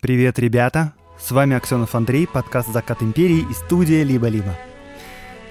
Привет, 0.00 0.38
ребята! 0.38 0.94
С 1.18 1.30
вами 1.30 1.54
Аксенов 1.54 1.94
Андрей, 1.94 2.26
подкаст 2.26 2.72
«Закат 2.72 3.02
империи» 3.02 3.44
и 3.50 3.52
студия 3.52 4.02
«Либо-либо». 4.02 4.56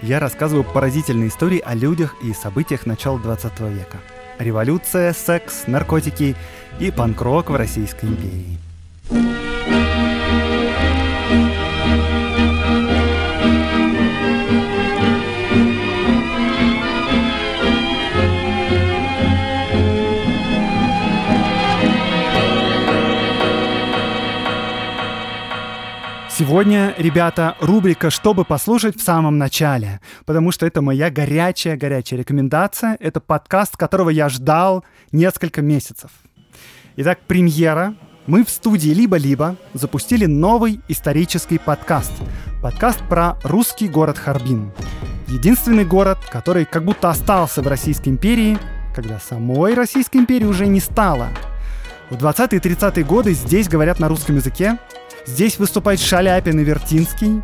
Я 0.01 0.19
рассказываю 0.19 0.63
поразительные 0.63 1.29
истории 1.29 1.61
о 1.63 1.75
людях 1.75 2.15
и 2.23 2.33
событиях 2.33 2.87
начала 2.87 3.19
20 3.19 3.59
века. 3.59 3.97
Революция, 4.39 5.13
секс, 5.13 5.67
наркотики 5.67 6.35
и 6.79 6.89
панк-рок 6.89 7.51
в 7.51 7.55
Российской 7.55 8.05
империи. 8.05 8.57
Сегодня, 26.49 26.95
ребята, 26.97 27.55
рубрика 27.61 28.09
«Чтобы 28.09 28.43
послушать 28.43 28.97
в 28.97 29.03
самом 29.03 29.37
начале», 29.37 30.01
потому 30.25 30.51
что 30.51 30.65
это 30.65 30.81
моя 30.81 31.11
горячая-горячая 31.11 32.21
рекомендация. 32.21 32.97
Это 32.99 33.19
подкаст, 33.19 33.77
которого 33.77 34.09
я 34.09 34.29
ждал 34.29 34.83
несколько 35.11 35.61
месяцев. 35.61 36.09
Итак, 36.95 37.19
премьера. 37.27 37.93
Мы 38.25 38.43
в 38.43 38.49
студии 38.49 38.89
«Либо-либо» 38.89 39.57
запустили 39.75 40.25
новый 40.25 40.81
исторический 40.87 41.59
подкаст. 41.59 42.13
Подкаст 42.63 43.07
про 43.07 43.37
русский 43.43 43.87
город 43.87 44.17
Харбин. 44.17 44.71
Единственный 45.27 45.85
город, 45.85 46.17
который 46.31 46.65
как 46.65 46.83
будто 46.83 47.11
остался 47.11 47.61
в 47.61 47.67
Российской 47.67 48.09
империи, 48.09 48.57
когда 48.95 49.19
самой 49.19 49.75
Российской 49.75 50.17
империи 50.17 50.45
уже 50.45 50.65
не 50.65 50.79
стало. 50.79 51.27
В 52.09 52.15
20-е 52.15 52.57
и 52.57 52.59
30-е 52.59 53.05
годы 53.05 53.33
здесь 53.33 53.69
говорят 53.69 53.99
на 53.99 54.07
русском 54.07 54.37
языке, 54.37 54.79
Здесь 55.29 55.59
выступает 55.59 55.99
Шаляпин 55.99 56.59
и 56.59 56.63
Вертинский. 56.63 57.41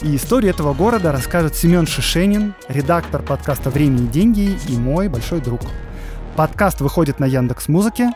И 0.00 0.16
историю 0.16 0.52
этого 0.52 0.72
города 0.72 1.12
расскажет 1.12 1.54
Семен 1.54 1.86
Шишенин, 1.86 2.54
редактор 2.66 3.22
подкаста 3.22 3.68
«Время 3.68 3.98
и 3.98 4.06
деньги» 4.06 4.58
и 4.68 4.76
мой 4.76 5.08
большой 5.08 5.42
друг. 5.42 5.60
Подкаст 6.34 6.80
выходит 6.80 7.20
на 7.20 7.26
Яндекс 7.26 7.68
Музыке. 7.68 8.10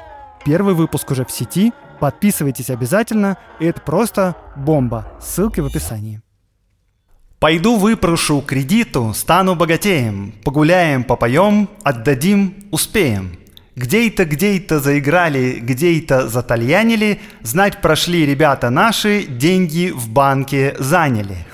Первый 0.45 0.73
выпуск 0.73 1.11
уже 1.11 1.27
в 1.27 1.31
сети. 1.31 1.73
Подписывайтесь 2.01 2.71
обязательно. 2.71 3.37
Это 3.61 3.83
просто 3.83 4.37
бомба. 4.57 5.13
Ссылки 5.21 5.61
в 5.61 5.67
описании. 5.67 6.23
Пойду 7.39 7.77
выпрошу 7.77 8.41
кредиту, 8.41 9.13
стану 9.15 9.55
богатеем. 9.55 10.33
Погуляем, 10.45 11.05
попоем, 11.05 11.69
отдадим, 11.85 12.69
успеем. 12.71 13.40
Где-то, 13.81 14.27
где-то 14.27 14.79
заиграли, 14.79 15.59
где-то 15.59 16.29
затальянили, 16.29 17.19
знать 17.41 17.81
прошли 17.81 18.27
ребята 18.27 18.69
наши, 18.69 19.23
деньги 19.23 19.91
в 19.91 20.11
банке 20.11 20.77
заняли. 20.79 21.47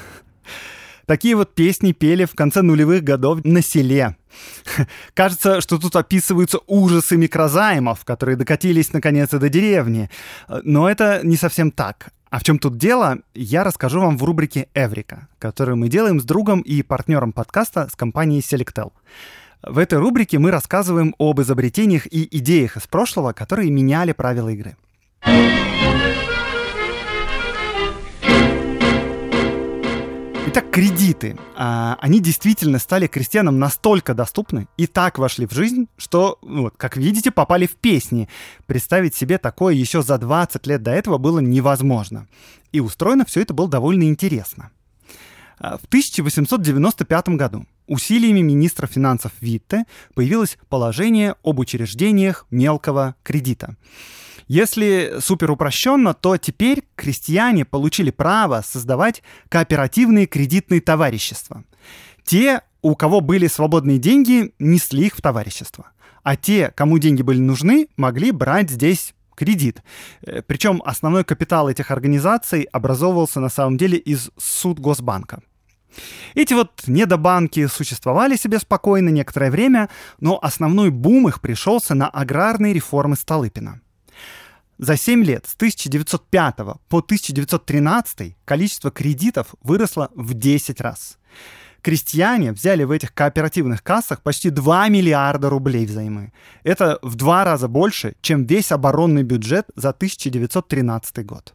Такие 1.07 1.37
вот 1.37 1.55
песни 1.55 1.93
пели 1.93 2.25
в 2.25 2.35
конце 2.35 2.63
нулевых 2.63 3.05
годов 3.05 3.45
на 3.45 3.63
селе. 3.63 4.17
Кажется, 5.15 5.61
что 5.61 5.79
тут 5.79 5.95
описываются 5.95 6.59
ужасы 6.67 7.17
микрозаймов, 7.17 8.05
которые 8.05 8.35
докатились 8.35 8.93
наконец 8.93 9.31
до 9.31 9.49
деревни. 9.49 10.11
Но 10.65 10.91
это 10.91 11.21
не 11.23 11.37
совсем 11.37 11.71
так. 11.71 12.09
А 12.31 12.41
в 12.41 12.43
чем 12.43 12.59
тут 12.59 12.77
дело, 12.77 13.19
я 13.35 13.63
расскажу 13.63 14.01
вам 14.01 14.19
в 14.19 14.25
рубрике 14.25 14.67
«Эврика», 14.75 15.29
которую 15.39 15.77
мы 15.77 15.89
делаем 15.89 16.19
с 16.19 16.25
другом 16.25 16.61
и 16.63 16.83
партнером 16.83 17.33
подкаста 17.33 17.89
с 17.89 17.95
компанией 17.95 18.41
Selectel. 18.41 18.91
В 19.69 19.79
этой 19.79 19.99
рубрике 19.99 20.39
мы 20.39 20.53
рассказываем 20.53 21.13
об 21.19 21.41
изобретениях 21.41 22.07
и 22.07 22.29
идеях 22.39 22.77
из 22.77 22.87
прошлого, 22.87 23.33
которые 23.33 23.69
меняли 23.69 24.13
правила 24.13 24.49
игры. 24.49 24.77
Итак, 30.47 30.71
кредиты. 30.71 31.37
А, 31.57 31.99
они 32.01 32.21
действительно 32.21 32.79
стали 32.79 33.09
крестьянам 33.09 33.59
настолько 33.59 34.15
доступны 34.15 34.69
и 34.77 34.87
так 34.87 35.19
вошли 35.19 35.47
в 35.47 35.53
жизнь, 35.53 35.89
что, 35.97 36.39
ну 36.43 36.63
вот, 36.63 36.75
как 36.77 36.97
видите, 36.97 37.33
попали 37.33 37.67
в 37.67 37.75
песни. 37.75 38.29
Представить 38.67 39.17
себе 39.17 39.37
такое 39.37 39.75
еще 39.75 40.01
за 40.01 40.17
20 40.19 40.65
лет 40.69 40.85
до 40.85 40.93
этого 40.93 41.19
было 41.19 41.41
невозможно. 41.41 42.29
И 42.71 42.79
устроено 42.79 43.25
все 43.25 43.43
это 43.43 43.53
было 43.53 43.69
довольно 43.69 44.05
интересно. 44.05 44.71
А, 45.59 45.77
в 45.77 45.87
1895 45.87 47.31
году 47.31 47.67
усилиями 47.87 48.41
министра 48.41 48.87
финансов 48.87 49.33
Витте 49.41 49.85
появилось 50.15 50.59
положение 50.69 51.37
об 51.43 51.59
учреждениях 51.59 52.47
мелкого 52.51 53.15
кредита. 53.23 53.77
Если 54.49 55.17
супер 55.21 55.51
упрощенно, 55.51 56.15
то 56.15 56.37
теперь 56.37 56.85
крестьяне 56.95 57.65
получили 57.65 58.11
право 58.11 58.63
создавать 58.65 59.23
кооперативные 59.49 60.27
кредитные 60.27 60.81
товарищества. 60.81 61.65
Те, 62.25 62.63
у 62.83 62.95
кого 62.95 63.21
были 63.21 63.49
свободные 63.49 63.99
деньги, 63.99 64.53
несли 64.59 65.07
их 65.07 65.17
в 65.17 65.23
товарищество. 65.23 65.91
А 66.23 66.37
те, 66.37 66.73
кому 66.75 66.99
деньги 66.99 67.23
были 67.23 67.39
нужны, 67.39 67.89
могли 67.97 68.31
брать 68.31 68.71
здесь 68.71 69.15
кредит. 69.35 69.83
Э, 70.23 70.43
Причем 70.43 70.83
основной 70.85 71.25
капитал 71.25 71.69
этих 71.69 71.91
организаций 71.91 72.63
образовывался 72.73 73.41
на 73.41 73.49
самом 73.49 73.77
деле 73.77 73.99
из 73.99 74.31
суд 74.37 74.81
Госбанка. 74.81 75.41
Эти 76.35 76.55
вот 76.55 76.83
недобанки 76.87 77.67
существовали 77.67 78.37
себе 78.37 78.59
спокойно 78.59 79.09
некоторое 79.09 79.51
время, 79.51 79.89
но 80.21 80.39
основной 80.43 80.91
бум 80.91 81.29
их 81.29 81.41
пришелся 81.41 81.95
на 81.95 82.09
аграрные 82.09 82.75
реформы 82.75 83.17
Столыпина. 83.17 83.81
За 84.79 84.97
7 84.97 85.25
лет 85.25 85.47
с 85.47 85.55
1905 85.55 86.57
по 86.89 86.99
1913 86.99 88.37
количество 88.45 88.91
кредитов 88.91 89.55
выросло 89.63 90.11
в 90.15 90.35
10 90.35 90.81
раз. 90.83 91.19
Крестьяне 91.81 92.53
взяли 92.53 92.85
в 92.85 92.91
этих 92.91 93.15
кооперативных 93.15 93.83
кассах 93.83 94.21
почти 94.21 94.51
2 94.51 94.89
миллиарда 94.89 95.49
рублей 95.49 95.87
взаймы. 95.87 96.33
Это 96.65 96.99
в 97.01 97.15
два 97.15 97.45
раза 97.45 97.69
больше, 97.69 98.17
чем 98.21 98.45
весь 98.45 98.73
оборонный 98.73 99.23
бюджет 99.23 99.67
за 99.77 99.91
1913 99.91 101.25
год. 101.25 101.55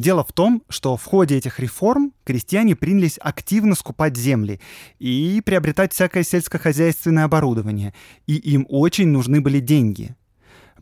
Дело 0.00 0.24
в 0.24 0.32
том, 0.32 0.62
что 0.70 0.96
в 0.96 1.04
ходе 1.04 1.36
этих 1.36 1.60
реформ 1.60 2.14
крестьяне 2.24 2.74
принялись 2.74 3.18
активно 3.20 3.74
скупать 3.74 4.16
земли 4.16 4.58
и 4.98 5.42
приобретать 5.44 5.92
всякое 5.92 6.22
сельскохозяйственное 6.22 7.24
оборудование, 7.24 7.92
и 8.26 8.36
им 8.36 8.64
очень 8.70 9.08
нужны 9.08 9.42
были 9.42 9.60
деньги. 9.60 10.16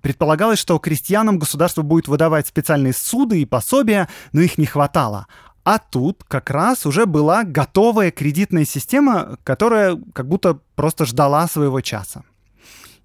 Предполагалось, 0.03 0.61
что 0.61 0.79
крестьянам 0.79 1.41
государство 1.41 1.83
будет 1.83 2.07
выдавать 2.07 2.47
специальные 2.47 2.93
суды 2.93 3.43
и 3.43 3.45
пособия, 3.45 4.09
но 4.31 4.41
их 4.41 4.57
не 4.57 4.67
хватало. 4.67 5.27
А 5.65 5.81
тут 5.81 6.23
как 6.23 6.49
раз 6.51 6.87
уже 6.87 7.05
была 7.05 7.43
готовая 7.43 8.13
кредитная 8.13 8.65
система, 8.65 9.37
которая 9.43 9.99
как 10.15 10.29
будто 10.29 10.61
просто 10.77 11.07
ждала 11.07 11.49
своего 11.49 11.81
часа. 11.81 12.23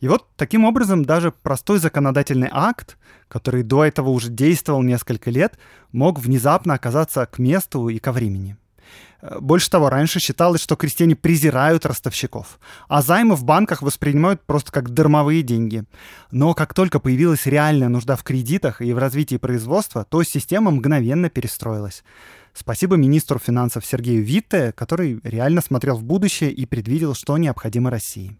И 0.03 0.07
вот 0.09 0.27
таким 0.35 0.65
образом 0.65 1.05
даже 1.05 1.31
простой 1.31 1.79
законодательный 1.79 2.49
акт, 2.51 2.97
который 3.29 3.63
до 3.63 3.85
этого 3.85 4.09
уже 4.09 4.27
действовал 4.27 4.81
несколько 4.83 5.31
лет, 5.31 5.57
мог 5.93 6.19
внезапно 6.19 6.73
оказаться 6.73 7.25
к 7.25 7.39
месту 7.39 7.87
и 7.87 7.99
ко 7.99 8.11
времени. 8.11 8.57
Э, 9.21 9.39
больше 9.39 9.69
того, 9.69 9.89
раньше 9.89 10.19
считалось, 10.19 10.61
что 10.61 10.75
крестьяне 10.75 11.15
презирают 11.15 11.85
ростовщиков, 11.85 12.59
а 12.89 13.01
займы 13.01 13.35
в 13.35 13.45
банках 13.45 13.81
воспринимают 13.81 14.41
просто 14.45 14.73
как 14.73 14.89
дармовые 14.89 15.41
деньги. 15.41 15.85
Но 16.31 16.53
как 16.53 16.73
только 16.73 16.99
появилась 16.99 17.45
реальная 17.45 17.87
нужда 17.87 18.17
в 18.17 18.23
кредитах 18.23 18.81
и 18.81 18.91
в 18.91 18.97
развитии 18.97 19.37
производства, 19.37 20.03
то 20.03 20.21
система 20.23 20.71
мгновенно 20.71 21.29
перестроилась. 21.29 22.03
Спасибо 22.53 22.97
министру 22.97 23.39
финансов 23.39 23.85
Сергею 23.85 24.21
Витте, 24.21 24.73
который 24.73 25.21
реально 25.23 25.61
смотрел 25.61 25.95
в 25.95 26.03
будущее 26.03 26.51
и 26.51 26.65
предвидел, 26.65 27.15
что 27.15 27.37
необходимо 27.37 27.89
России. 27.89 28.37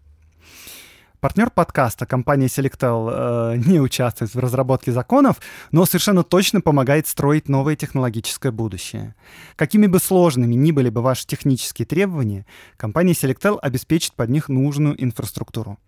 Партнер 1.24 1.48
подкаста, 1.48 2.04
компания 2.04 2.48
Selectel, 2.48 3.10
э, 3.10 3.56
не 3.56 3.80
участвует 3.80 4.34
в 4.34 4.38
разработке 4.38 4.92
законов, 4.92 5.40
но 5.72 5.86
совершенно 5.86 6.22
точно 6.22 6.60
помогает 6.60 7.06
строить 7.06 7.48
новое 7.48 7.76
технологическое 7.76 8.52
будущее. 8.52 9.14
Какими 9.56 9.86
бы 9.86 10.00
сложными 10.00 10.54
ни 10.54 10.70
были 10.70 10.90
бы 10.90 11.00
ваши 11.00 11.26
технические 11.26 11.86
требования, 11.86 12.44
компания 12.76 13.14
Selectel 13.14 13.58
обеспечит 13.58 14.12
под 14.12 14.28
них 14.28 14.50
нужную 14.50 15.02
инфраструктуру. 15.02 15.78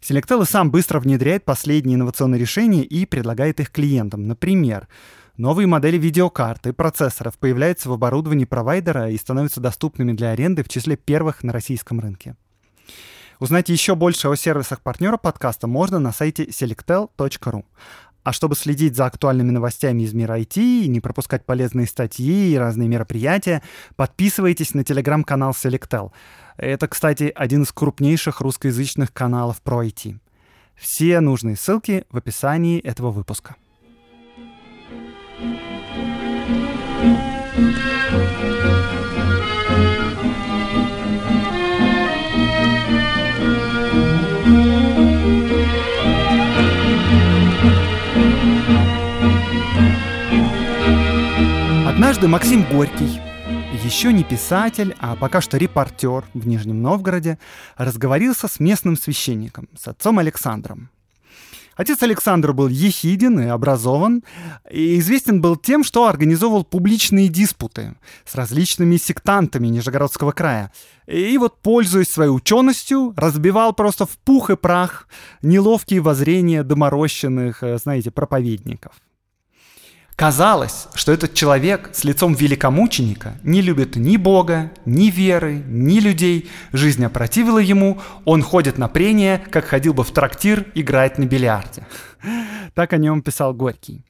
Selectel 0.00 0.42
и 0.42 0.44
сам 0.44 0.72
быстро 0.72 0.98
внедряет 0.98 1.44
последние 1.44 1.94
инновационные 1.94 2.40
решения 2.40 2.82
и 2.82 3.06
предлагает 3.06 3.60
их 3.60 3.70
клиентам. 3.70 4.26
Например, 4.26 4.88
Новые 5.36 5.68
модели 5.68 5.98
видеокарт 5.98 6.66
и 6.66 6.72
процессоров 6.72 7.38
появляются 7.38 7.88
в 7.88 7.92
оборудовании 7.92 8.44
провайдера 8.44 9.10
и 9.10 9.16
становятся 9.16 9.60
доступными 9.60 10.12
для 10.12 10.30
аренды 10.30 10.64
в 10.64 10.68
числе 10.68 10.96
первых 10.96 11.44
на 11.44 11.52
российском 11.52 11.98
рынке. 11.98 12.36
Узнать 13.40 13.68
еще 13.68 13.94
больше 13.94 14.28
о 14.28 14.36
сервисах 14.36 14.80
партнера 14.80 15.16
подкаста 15.16 15.66
можно 15.66 15.98
на 15.98 16.12
сайте 16.12 16.44
selectel.ru. 16.44 17.64
А 18.22 18.32
чтобы 18.32 18.56
следить 18.56 18.96
за 18.96 19.04
актуальными 19.04 19.50
новостями 19.50 20.02
из 20.02 20.14
мира 20.14 20.38
IT 20.40 20.56
и 20.56 20.88
не 20.88 21.00
пропускать 21.00 21.44
полезные 21.44 21.86
статьи 21.86 22.52
и 22.52 22.56
разные 22.56 22.88
мероприятия, 22.88 23.62
подписывайтесь 23.96 24.72
на 24.72 24.82
телеграм-канал 24.82 25.50
Selectel. 25.52 26.10
Это, 26.56 26.88
кстати, 26.88 27.30
один 27.34 27.64
из 27.64 27.72
крупнейших 27.72 28.40
русскоязычных 28.40 29.12
каналов 29.12 29.60
про 29.60 29.84
IT. 29.84 30.18
Все 30.74 31.20
нужные 31.20 31.56
ссылки 31.56 32.04
в 32.10 32.16
описании 32.16 32.80
этого 32.80 33.10
выпуска. 33.10 33.56
thank 37.56 38.98
you 38.98 39.03
Однажды 52.14 52.28
Максим 52.28 52.64
Горький, 52.70 53.20
еще 53.82 54.12
не 54.12 54.22
писатель, 54.22 54.94
а 55.00 55.16
пока 55.16 55.40
что 55.40 55.56
репортер 55.56 56.24
в 56.32 56.46
Нижнем 56.46 56.80
Новгороде, 56.80 57.40
разговорился 57.76 58.46
с 58.46 58.60
местным 58.60 58.96
священником, 58.96 59.68
с 59.76 59.88
отцом 59.88 60.20
Александром. 60.20 60.90
Отец 61.74 62.00
Александр 62.04 62.52
был 62.52 62.68
ехиден 62.68 63.40
и 63.40 63.46
образован, 63.46 64.22
и 64.70 65.00
известен 65.00 65.40
был 65.40 65.56
тем, 65.56 65.82
что 65.82 66.06
организовывал 66.06 66.62
публичные 66.62 67.26
диспуты 67.26 67.96
с 68.24 68.36
различными 68.36 68.96
сектантами 68.96 69.66
Нижегородского 69.66 70.30
края. 70.30 70.70
И 71.08 71.36
вот, 71.36 71.62
пользуясь 71.62 72.12
своей 72.12 72.30
ученостью, 72.30 73.12
разбивал 73.16 73.72
просто 73.72 74.06
в 74.06 74.16
пух 74.18 74.50
и 74.50 74.56
прах 74.56 75.08
неловкие 75.42 76.00
воззрения 76.00 76.62
доморощенных, 76.62 77.64
э, 77.64 77.76
знаете, 77.78 78.12
проповедников. 78.12 78.92
Казалось, 80.16 80.86
что 80.94 81.10
этот 81.10 81.34
человек 81.34 81.90
с 81.92 82.04
лицом 82.04 82.34
великомученика 82.34 83.34
не 83.42 83.60
любит 83.60 83.96
ни 83.96 84.16
Бога, 84.16 84.70
ни 84.84 85.10
веры, 85.10 85.64
ни 85.66 85.98
людей. 85.98 86.48
Жизнь 86.72 87.04
опротивила 87.04 87.58
ему, 87.58 88.00
он 88.24 88.42
ходит 88.42 88.78
на 88.78 88.86
прения, 88.86 89.44
как 89.50 89.64
ходил 89.64 89.92
бы 89.92 90.04
в 90.04 90.12
трактир 90.12 90.70
играть 90.74 91.18
на 91.18 91.24
бильярде. 91.24 91.86
Так 92.74 92.92
о 92.92 92.96
нем 92.96 93.22
писал 93.22 93.54
Горький. 93.54 94.04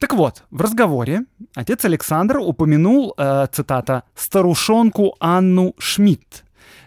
Так 0.00 0.14
вот, 0.14 0.42
в 0.50 0.60
разговоре 0.60 1.24
отец 1.54 1.84
Александр 1.84 2.38
упомянул, 2.38 3.14
э, 3.16 3.46
цитата, 3.52 4.02
«старушонку 4.16 5.14
Анну 5.20 5.74
Шмидт» 5.78 6.44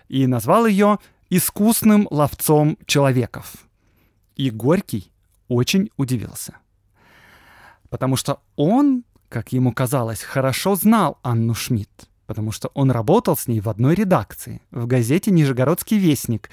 и 0.10 0.28
назвал 0.28 0.66
ее 0.66 1.00
«искусным 1.30 2.08
ловцом 2.12 2.78
человеков». 2.86 3.54
И 4.36 4.50
Горький 4.50 5.10
очень 5.48 5.90
удивился 5.96 6.56
потому 7.96 8.18
что 8.18 8.42
он, 8.58 9.06
как 9.30 9.54
ему 9.54 9.72
казалось, 9.72 10.22
хорошо 10.22 10.76
знал 10.76 11.18
Анну 11.24 11.54
Шмидт, 11.54 12.10
потому 12.26 12.52
что 12.52 12.70
он 12.74 12.92
работал 12.92 13.38
с 13.38 13.48
ней 13.48 13.62
в 13.62 13.70
одной 13.70 13.96
редакции, 13.96 14.62
в 14.70 14.86
газете 14.86 15.32
«Нижегородский 15.32 15.98
вестник», 15.98 16.50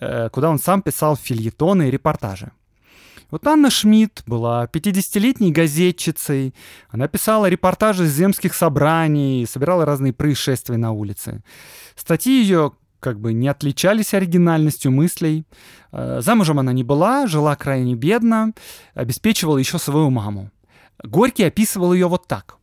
э, 0.00 0.30
куда 0.30 0.48
он 0.48 0.58
сам 0.58 0.80
писал 0.80 1.14
фильетоны 1.14 1.88
и 1.88 1.90
репортажи. 1.90 2.50
Вот 3.30 3.46
Анна 3.46 3.68
Шмидт 3.68 4.22
была 4.26 4.64
50-летней 4.72 5.52
газетчицей. 5.52 6.54
Она 6.88 7.08
писала 7.08 7.44
репортажи 7.44 8.06
с 8.06 8.12
земских 8.14 8.54
собраний, 8.54 9.46
собирала 9.46 9.84
разные 9.84 10.14
происшествия 10.14 10.78
на 10.78 10.92
улице. 10.92 11.42
Статьи 11.94 12.40
ее 12.40 12.72
как 13.00 13.20
бы 13.20 13.34
не 13.34 13.48
отличались 13.48 14.14
оригинальностью 14.14 14.92
мыслей. 14.92 15.44
Э, 15.92 16.22
замужем 16.22 16.58
она 16.58 16.72
не 16.72 16.84
была, 16.84 17.26
жила 17.26 17.54
крайне 17.54 17.96
бедно, 17.96 18.54
обеспечивала 18.94 19.58
еще 19.58 19.78
свою 19.78 20.08
маму. 20.08 20.50
Горький 21.02 21.44
описывал 21.44 21.92
ее 21.92 22.08
вот 22.08 22.26
так. 22.26 22.56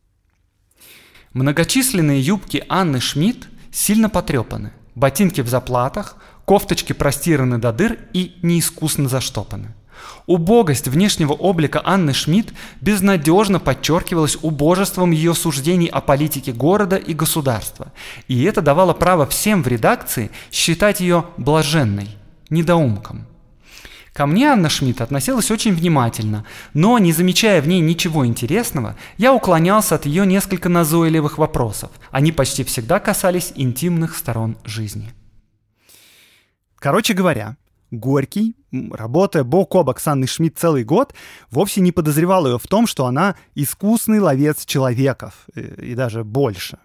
Многочисленные 1.32 2.20
юбки 2.20 2.64
Анны 2.68 3.00
Шмидт 3.00 3.48
сильно 3.72 4.08
потрепаны, 4.08 4.72
ботинки 4.94 5.40
в 5.40 5.48
заплатах, 5.48 6.16
кофточки 6.44 6.92
простираны 6.92 7.58
до 7.58 7.72
дыр 7.72 7.98
и 8.12 8.36
неискусно 8.42 9.08
заштопаны. 9.08 9.74
Убогость 10.26 10.88
внешнего 10.88 11.32
облика 11.32 11.80
Анны 11.84 12.12
Шмидт 12.12 12.52
безнадежно 12.80 13.60
подчеркивалась 13.60 14.36
убожеством 14.42 15.10
ее 15.10 15.34
суждений 15.34 15.86
о 15.86 16.00
политике 16.00 16.52
города 16.52 16.96
и 16.96 17.14
государства, 17.14 17.92
и 18.28 18.42
это 18.44 18.60
давало 18.60 18.92
право 18.92 19.26
всем 19.26 19.62
в 19.62 19.68
редакции 19.68 20.30
считать 20.50 21.00
ее 21.00 21.26
блаженной, 21.36 22.08
недоумком– 22.50 23.26
Ко 24.14 24.26
мне 24.26 24.46
Анна 24.46 24.68
Шмидт 24.68 25.00
относилась 25.00 25.50
очень 25.50 25.74
внимательно, 25.74 26.46
но, 26.72 27.00
не 27.00 27.12
замечая 27.12 27.60
в 27.60 27.66
ней 27.66 27.80
ничего 27.80 28.24
интересного, 28.24 28.94
я 29.18 29.34
уклонялся 29.34 29.96
от 29.96 30.06
ее 30.06 30.24
несколько 30.24 30.68
назойливых 30.68 31.36
вопросов. 31.36 31.90
Они 32.12 32.30
почти 32.30 32.62
всегда 32.62 33.00
касались 33.00 33.52
интимных 33.56 34.16
сторон 34.16 34.56
жизни. 34.64 35.12
Короче 36.76 37.12
говоря, 37.12 37.56
Горький, 37.90 38.54
работая 38.92 39.42
бок 39.42 39.74
о 39.74 39.82
бок 39.82 39.98
с 39.98 40.06
Анной 40.06 40.28
Шмидт 40.28 40.58
целый 40.58 40.84
год, 40.84 41.12
вовсе 41.50 41.80
не 41.80 41.90
подозревал 41.90 42.46
ее 42.46 42.60
в 42.60 42.68
том, 42.68 42.86
что 42.86 43.06
она 43.06 43.34
искусный 43.56 44.20
ловец 44.20 44.64
человеков, 44.64 45.46
э, 45.56 45.60
и 45.82 45.94
даже 45.96 46.22
больше. 46.22 46.78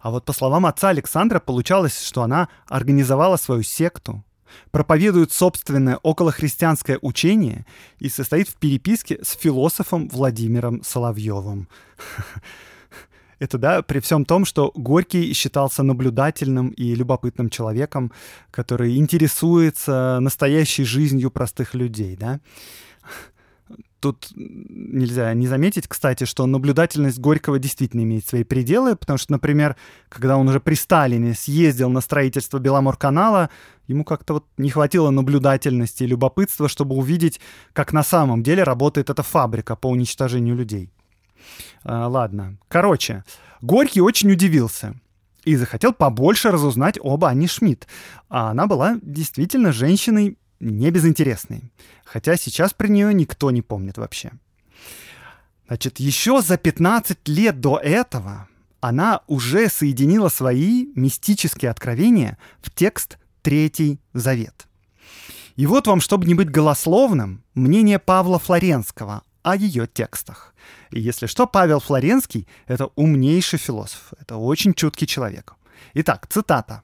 А 0.00 0.10
вот 0.10 0.24
по 0.24 0.32
словам 0.32 0.66
отца 0.66 0.88
Александра, 0.88 1.38
получалось, 1.38 2.02
что 2.02 2.22
она 2.22 2.48
организовала 2.66 3.36
свою 3.36 3.62
секту, 3.62 4.24
проповедует 4.70 5.32
собственное 5.32 5.96
околохристианское 5.96 6.98
учение 7.02 7.66
и 7.98 8.08
состоит 8.08 8.48
в 8.48 8.56
переписке 8.56 9.18
с 9.22 9.36
философом 9.36 10.08
Владимиром 10.08 10.82
Соловьевым. 10.82 11.68
Это, 13.38 13.58
да, 13.58 13.82
при 13.82 13.98
всем 13.98 14.24
том, 14.24 14.44
что 14.44 14.70
Горький 14.76 15.32
считался 15.32 15.82
наблюдательным 15.82 16.68
и 16.68 16.94
любопытным 16.94 17.50
человеком, 17.50 18.12
который 18.52 18.96
интересуется 18.96 20.18
настоящей 20.20 20.84
жизнью 20.84 21.32
простых 21.32 21.74
людей, 21.74 22.16
да. 22.16 22.38
Тут 24.02 24.32
нельзя 24.34 25.32
не 25.32 25.46
заметить, 25.46 25.86
кстати, 25.86 26.24
что 26.24 26.44
наблюдательность 26.46 27.20
Горького 27.20 27.60
действительно 27.60 28.00
имеет 28.00 28.26
свои 28.26 28.42
пределы, 28.42 28.96
потому 28.96 29.16
что, 29.16 29.30
например, 29.30 29.76
когда 30.08 30.36
он 30.36 30.48
уже 30.48 30.58
при 30.58 30.74
Сталине 30.74 31.34
съездил 31.34 31.88
на 31.88 32.00
строительство 32.00 32.58
Беломорканала, 32.58 33.48
ему 33.86 34.02
как-то 34.02 34.34
вот 34.34 34.46
не 34.56 34.70
хватило 34.70 35.10
наблюдательности 35.10 36.02
и 36.02 36.08
любопытства, 36.08 36.68
чтобы 36.68 36.96
увидеть, 36.96 37.40
как 37.72 37.92
на 37.92 38.02
самом 38.02 38.42
деле 38.42 38.64
работает 38.64 39.08
эта 39.08 39.22
фабрика 39.22 39.76
по 39.76 39.86
уничтожению 39.86 40.56
людей. 40.56 40.90
А, 41.84 42.08
ладно. 42.08 42.58
Короче, 42.66 43.22
Горький 43.60 44.00
очень 44.00 44.32
удивился 44.32 44.96
и 45.44 45.54
захотел 45.54 45.92
побольше 45.92 46.50
разузнать 46.50 46.98
об 47.00 47.24
Анне 47.24 47.46
Шмидт. 47.46 47.86
А 48.28 48.50
она 48.50 48.66
была 48.66 48.98
действительно 49.00 49.70
женщиной 49.70 50.38
не 50.62 50.90
безинтересной. 50.90 51.72
Хотя 52.04 52.36
сейчас 52.36 52.72
про 52.72 52.88
нее 52.88 53.12
никто 53.12 53.50
не 53.50 53.62
помнит 53.62 53.98
вообще. 53.98 54.32
Значит, 55.66 56.00
еще 56.00 56.40
за 56.40 56.56
15 56.56 57.28
лет 57.28 57.60
до 57.60 57.78
этого 57.78 58.48
она 58.80 59.20
уже 59.26 59.68
соединила 59.68 60.28
свои 60.28 60.86
мистические 60.94 61.70
откровения 61.70 62.38
в 62.60 62.70
текст 62.70 63.18
Третий 63.42 64.00
Завет. 64.12 64.66
И 65.56 65.66
вот 65.66 65.86
вам, 65.86 66.00
чтобы 66.00 66.26
не 66.26 66.34
быть 66.34 66.50
голословным, 66.50 67.44
мнение 67.54 67.98
Павла 67.98 68.38
Флоренского 68.38 69.22
о 69.42 69.56
ее 69.56 69.86
текстах. 69.86 70.54
И 70.90 71.00
если 71.00 71.26
что, 71.26 71.46
Павел 71.46 71.80
Флоренский— 71.80 72.46
это 72.66 72.86
умнейший 72.94 73.58
философ, 73.58 74.12
это 74.18 74.36
очень 74.36 74.74
чуткий 74.74 75.06
человек. 75.06 75.54
Итак, 75.94 76.26
цитата. 76.28 76.82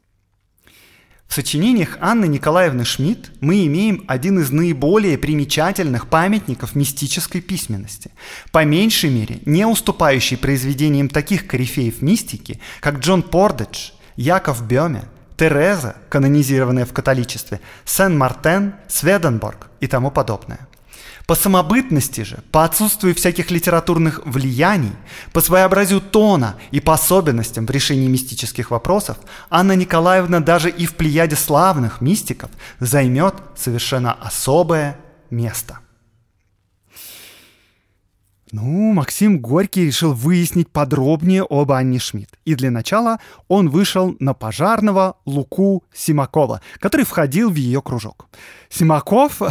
В 1.28 1.34
сочинениях 1.34 1.98
Анны 2.00 2.26
Николаевны 2.26 2.86
Шмидт 2.86 3.30
мы 3.40 3.66
имеем 3.66 4.02
один 4.08 4.38
из 4.40 4.50
наиболее 4.50 5.18
примечательных 5.18 6.08
памятников 6.08 6.74
мистической 6.74 7.42
письменности, 7.42 8.10
по 8.50 8.64
меньшей 8.64 9.10
мере 9.10 9.40
не 9.44 9.66
уступающий 9.66 10.38
произведениям 10.38 11.10
таких 11.10 11.46
корифеев 11.46 12.00
мистики, 12.00 12.60
как 12.80 13.00
Джон 13.00 13.22
Пордедж, 13.22 13.90
Яков 14.16 14.66
Бёме, 14.66 15.04
Тереза, 15.36 15.96
канонизированная 16.08 16.86
в 16.86 16.94
католичестве, 16.94 17.60
Сен-Мартен, 17.84 18.74
Сведенборг 18.88 19.68
и 19.80 19.86
тому 19.86 20.10
подобное. 20.10 20.66
По 21.28 21.34
самобытности 21.34 22.22
же, 22.22 22.38
по 22.52 22.64
отсутствию 22.64 23.14
всяких 23.14 23.50
литературных 23.50 24.22
влияний, 24.24 24.92
по 25.34 25.42
своеобразию 25.42 26.00
тона 26.00 26.56
и 26.70 26.80
по 26.80 26.94
особенностям 26.94 27.66
в 27.66 27.70
решении 27.70 28.08
мистических 28.08 28.70
вопросов, 28.70 29.18
Анна 29.50 29.72
Николаевна 29.72 30.40
даже 30.40 30.70
и 30.70 30.86
в 30.86 30.94
плеяде 30.94 31.36
славных 31.36 32.00
мистиков 32.00 32.50
займет 32.80 33.34
совершенно 33.54 34.14
особое 34.14 34.98
место. 35.28 35.80
Ну, 38.50 38.94
Максим 38.94 39.38
Горький 39.38 39.84
решил 39.84 40.14
выяснить 40.14 40.70
подробнее 40.70 41.44
об 41.46 41.72
Анне 41.72 41.98
Шмидт. 41.98 42.38
И 42.46 42.54
для 42.54 42.70
начала 42.70 43.18
он 43.48 43.68
вышел 43.68 44.16
на 44.18 44.32
пожарного 44.32 45.18
Луку 45.26 45.84
Симакова, 45.92 46.62
который 46.78 47.04
входил 47.04 47.50
в 47.50 47.56
ее 47.56 47.82
кружок. 47.82 48.28
Симаков 48.70 49.42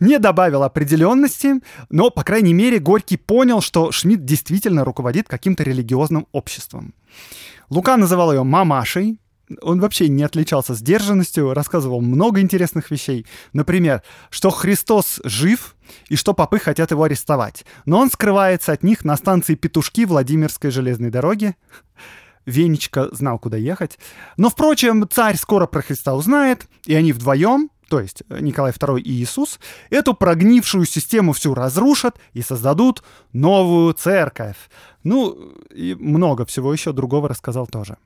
не 0.00 0.18
добавил 0.18 0.62
определенности, 0.62 1.60
но, 1.90 2.10
по 2.10 2.24
крайней 2.24 2.54
мере, 2.54 2.78
Горький 2.78 3.16
понял, 3.16 3.60
что 3.60 3.92
Шмидт 3.92 4.24
действительно 4.24 4.84
руководит 4.84 5.28
каким-то 5.28 5.62
религиозным 5.62 6.26
обществом. 6.32 6.94
Лука 7.68 7.96
называл 7.96 8.32
ее 8.32 8.44
мамашей, 8.44 9.18
он 9.62 9.80
вообще 9.80 10.08
не 10.08 10.22
отличался 10.22 10.74
сдержанностью, 10.74 11.54
рассказывал 11.54 12.00
много 12.00 12.40
интересных 12.40 12.90
вещей. 12.90 13.26
Например, 13.52 14.02
что 14.30 14.50
Христос 14.50 15.20
жив 15.24 15.76
и 16.08 16.16
что 16.16 16.34
попы 16.34 16.58
хотят 16.58 16.90
его 16.90 17.04
арестовать. 17.04 17.64
Но 17.86 17.98
он 17.98 18.10
скрывается 18.10 18.72
от 18.72 18.82
них 18.82 19.04
на 19.04 19.16
станции 19.16 19.54
Петушки 19.54 20.04
Владимирской 20.04 20.70
железной 20.70 21.10
дороги. 21.10 21.56
Венечка 22.44 23.08
знал, 23.14 23.38
куда 23.38 23.56
ехать. 23.56 23.98
Но, 24.36 24.50
впрочем, 24.50 25.06
царь 25.08 25.36
скоро 25.36 25.66
про 25.66 25.82
Христа 25.82 26.14
узнает, 26.14 26.66
и 26.86 26.94
они 26.94 27.12
вдвоем 27.12 27.70
то 27.88 28.00
есть 28.00 28.22
Николай 28.28 28.72
II 28.72 29.00
и 29.00 29.10
Иисус, 29.10 29.58
эту 29.90 30.14
прогнившую 30.14 30.84
систему 30.84 31.32
всю 31.32 31.54
разрушат 31.54 32.18
и 32.34 32.42
создадут 32.42 33.02
новую 33.32 33.94
церковь. 33.94 34.56
Ну, 35.04 35.54
и 35.74 35.94
много 35.94 36.44
всего 36.44 36.72
еще 36.72 36.92
другого 36.92 37.28
рассказал 37.28 37.66
тоже. 37.66 37.96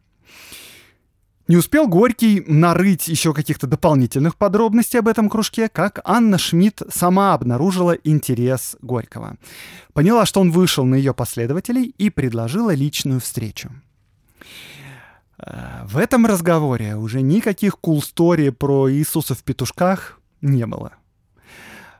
Не 1.49 1.57
успел 1.57 1.89
Горький 1.89 2.45
нарыть 2.47 3.09
еще 3.09 3.35
каких-то 3.35 3.67
дополнительных 3.67 4.37
подробностей 4.37 5.01
об 5.01 5.09
этом 5.09 5.29
кружке, 5.29 5.69
как 5.69 6.01
Анна 6.05 6.39
Шмидт 6.39 6.83
сама 6.89 7.35
обнаружила 7.35 7.93
интерес 7.93 8.77
Горького. 8.81 9.37
Поняла, 9.93 10.25
что 10.25 10.41
он 10.41 10.53
вышел 10.53 10.85
на 10.85 10.95
ее 10.95 11.13
последователей 11.13 11.95
и 11.99 12.11
предложила 12.11 12.73
личную 12.73 13.21
встречу. 13.21 13.71
В 15.85 15.99
этом 15.99 16.27
разговоре 16.27 16.95
уже 16.95 17.23
никаких 17.23 17.79
кул-стори 17.79 18.51
про 18.51 18.91
Иисуса 18.91 19.35
в 19.35 19.43
петушках 19.43 20.21
не 20.41 20.65
было. 20.65 20.93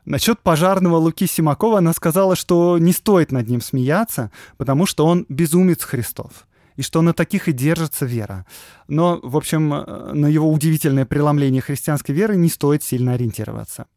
Насчет 0.05 0.39
пожарного 0.39 0.95
Луки 0.95 1.27
Симакова 1.27 1.79
она 1.79 1.93
сказала, 1.93 2.35
что 2.35 2.77
не 2.77 2.93
стоит 2.93 3.31
над 3.31 3.49
ним 3.49 3.61
смеяться, 3.61 4.31
потому 4.57 4.85
что 4.85 5.05
он 5.05 5.25
безумец 5.27 5.83
Христов, 5.83 6.47
и 6.77 6.81
что 6.81 7.01
на 7.01 7.13
таких 7.13 7.49
и 7.49 7.51
держится 7.51 8.05
вера. 8.05 8.45
Но, 8.87 9.19
в 9.21 9.35
общем, 9.35 9.69
на 9.69 10.27
его 10.27 10.49
удивительное 10.51 11.05
преломление 11.05 11.61
христианской 11.61 12.15
веры 12.15 12.37
не 12.37 12.49
стоит 12.49 12.83
сильно 12.83 13.13
ориентироваться. 13.13 13.87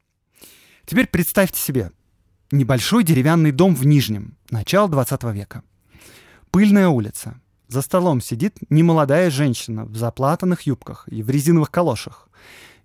Теперь 0.85 1.07
представьте 1.07 1.61
себе 1.61 1.93
небольшой 2.51 3.05
деревянный 3.05 3.53
дом 3.53 3.75
в 3.77 3.87
Нижнем, 3.87 4.37
начало 4.51 4.89
20 4.89 5.23
века. 5.33 5.63
Пыльная 6.51 6.89
улица— 6.89 7.41
за 7.69 7.83
столом 7.83 8.21
сидит 8.21 8.59
немолодая 8.71 9.31
женщина 9.31 9.85
в 9.85 9.97
заплатанных 9.97 10.63
юбках 10.63 11.05
и 11.09 11.23
в 11.23 11.31
резиновых 11.31 11.71
калошах. 11.71 12.29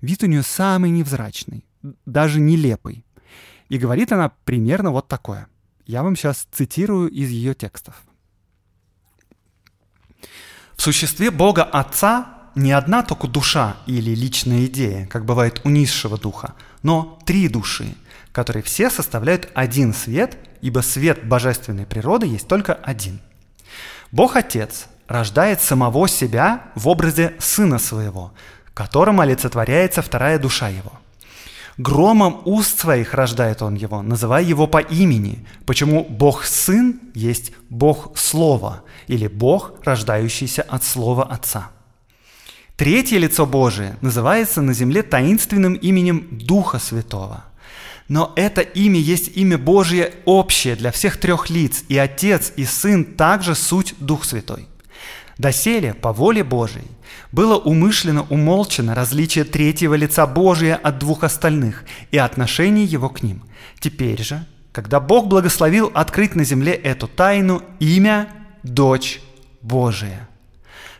Вид 0.01 0.23
у 0.23 0.25
нее 0.25 0.41
самый 0.41 0.89
невзрачный, 0.89 1.65
даже 2.05 2.39
нелепый. 2.39 3.05
И 3.69 3.77
говорит 3.77 4.11
она 4.11 4.31
примерно 4.43 4.91
вот 4.91 5.07
такое. 5.07 5.47
Я 5.85 6.03
вам 6.03 6.15
сейчас 6.15 6.47
цитирую 6.51 7.09
из 7.09 7.29
ее 7.29 7.53
текстов. 7.53 7.95
В 10.75 10.81
существе 10.81 11.29
Бога 11.29 11.63
Отца 11.63 12.49
не 12.55 12.71
одна 12.71 13.03
только 13.03 13.27
душа 13.27 13.77
или 13.85 14.15
личная 14.15 14.65
идея, 14.65 15.05
как 15.05 15.25
бывает 15.25 15.61
у 15.63 15.69
низшего 15.69 16.17
духа, 16.17 16.55
но 16.81 17.19
три 17.25 17.47
души, 17.47 17.95
которые 18.31 18.63
все 18.63 18.89
составляют 18.89 19.49
один 19.53 19.93
свет, 19.93 20.37
ибо 20.61 20.79
свет 20.79 21.27
божественной 21.27 21.85
природы 21.85 22.25
есть 22.25 22.47
только 22.47 22.73
один– 22.73 23.21
Бог 24.11 24.35
Отец 24.35 24.87
рождает 25.07 25.61
самого 25.61 26.07
себя 26.07 26.71
в 26.75 26.87
образе 26.87 27.33
Сына 27.39 27.79
Своего, 27.79 28.33
которым 28.73 29.21
олицетворяется 29.21 30.01
вторая 30.01 30.37
душа 30.37 30.67
Его. 30.67 30.91
Громом 31.77 32.41
уст 32.43 32.79
своих 32.79 33.13
рождает 33.13 33.61
Он 33.61 33.75
Его, 33.75 34.01
называя 34.01 34.43
Его 34.43 34.67
по 34.67 34.79
имени, 34.79 35.45
почему 35.65 36.03
Бог 36.03 36.43
Сын 36.43 36.99
есть 37.13 37.53
Бог 37.69 38.17
Слова, 38.17 38.83
или 39.07 39.27
Бог, 39.27 39.73
рождающийся 39.83 40.61
от 40.61 40.83
Слова 40.83 41.23
Отца. 41.23 41.71
Третье 42.75 43.17
лицо 43.17 43.45
Божие 43.45 43.95
называется 44.01 44.61
на 44.61 44.73
земле 44.73 45.03
таинственным 45.03 45.73
именем 45.75 46.27
Духа 46.31 46.79
Святого– 46.79 47.45
но 48.07 48.33
это 48.35 48.61
имя 48.61 48.99
есть 48.99 49.35
имя 49.35 49.57
Божье 49.57 50.13
общее 50.25 50.75
для 50.75 50.91
всех 50.91 51.17
трех 51.17 51.49
лиц, 51.49 51.83
и 51.87 51.97
Отец, 51.97 52.53
и 52.55 52.65
Сын 52.65 53.05
также 53.05 53.55
суть 53.55 53.95
Дух 53.99 54.25
Святой. 54.25 54.67
Доселе, 55.37 55.93
по 55.93 56.13
воле 56.13 56.43
Божией, 56.43 56.87
было 57.31 57.57
умышленно 57.57 58.23
умолчено 58.29 58.93
различие 58.93 59.43
третьего 59.43 59.95
лица 59.95 60.27
Божия 60.27 60.75
от 60.75 60.99
двух 60.99 61.23
остальных 61.23 61.83
и 62.11 62.17
отношение 62.17 62.85
его 62.85 63.09
к 63.09 63.23
ним. 63.23 63.43
Теперь 63.79 64.21
же, 64.21 64.45
когда 64.71 64.99
Бог 64.99 65.27
благословил 65.27 65.91
открыть 65.93 66.35
на 66.35 66.43
земле 66.43 66.73
эту 66.73 67.07
тайну, 67.07 67.63
имя– 67.79 68.27
Дочь 68.63 69.21
Божия– 69.61 70.29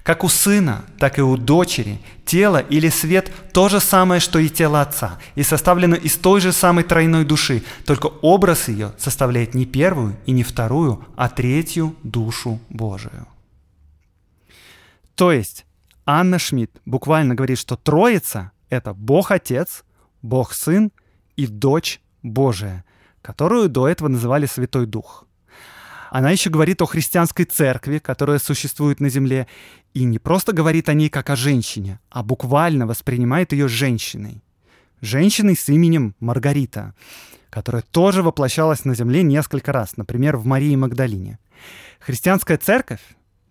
как 0.04 0.24
у 0.24 0.30
сына, 0.30 0.84
так 0.98 1.20
и 1.20 1.22
у 1.22 1.38
дочери 1.38 2.00
тело 2.26 2.58
или 2.58 2.90
свет 2.90 3.32
то 3.54 3.70
же 3.70 3.80
самое, 3.80 4.20
что 4.20 4.40
и 4.40 4.50
тело 4.50 4.82
отца, 4.82 5.20
и 5.36 5.44
составлено 5.44 5.96
из 5.96 6.18
той 6.18 6.42
же 6.42 6.52
самой 6.52 6.84
тройной 6.84 7.24
души, 7.24 7.64
только 7.86 8.08
образ 8.08 8.68
ее 8.68 8.94
составляет 8.98 9.54
не 9.54 9.66
первую 9.66 10.16
и 10.26 10.32
не 10.32 10.44
вторую, 10.44 11.06
а 11.16 11.30
третью 11.30 11.96
душу 12.04 12.60
Божию. 12.70 13.28
То 15.16 15.32
есть 15.32 15.66
Анна 16.06 16.40
Шмидт 16.40 16.82
буквально 16.86 17.36
говорит, 17.36 17.60
что 17.60 17.76
Троица— 17.76 18.52
это 18.70 18.94
Бог 18.94 19.30
Отец, 19.32 19.84
Бог 20.22 20.54
Сын 20.54 20.92
и 21.36 21.46
Дочь 21.46 22.02
Божия, 22.24 22.86
которую 23.22 23.70
до 23.70 23.88
этого 23.88 24.08
называли 24.08 24.48
Святой 24.48 24.88
Дух— 24.88 25.26
она 26.12 26.30
еще 26.30 26.50
говорит 26.50 26.82
о 26.82 26.86
христианской 26.86 27.46
церкви, 27.46 27.98
которая 27.98 28.38
существует 28.38 29.00
на 29.00 29.08
земле, 29.08 29.48
и 29.94 30.04
не 30.04 30.20
просто 30.20 30.54
говорит 30.54 30.90
о 30.90 30.94
ней 30.94 31.10
как 31.10 31.30
о 31.30 31.36
женщине, 31.36 32.00
а 32.10 32.24
буквально 32.24 32.88
воспринимает 32.88 33.52
ее 33.52 33.68
женщиной. 33.68 34.44
Женщиной 35.02 35.56
с 35.56 35.68
именем 35.70 36.16
Маргарита, 36.20 36.94
которая 37.50 37.82
тоже 37.82 38.24
воплощалась 38.24 38.86
на 38.86 38.96
земле 38.96 39.24
несколько 39.24 39.72
раз, 39.72 39.98
например, 39.98 40.38
в 40.38 40.46
Марии 40.46 40.76
Магдалине. 40.76 41.40
Христианская 42.00 42.58
церковь, 42.58 43.02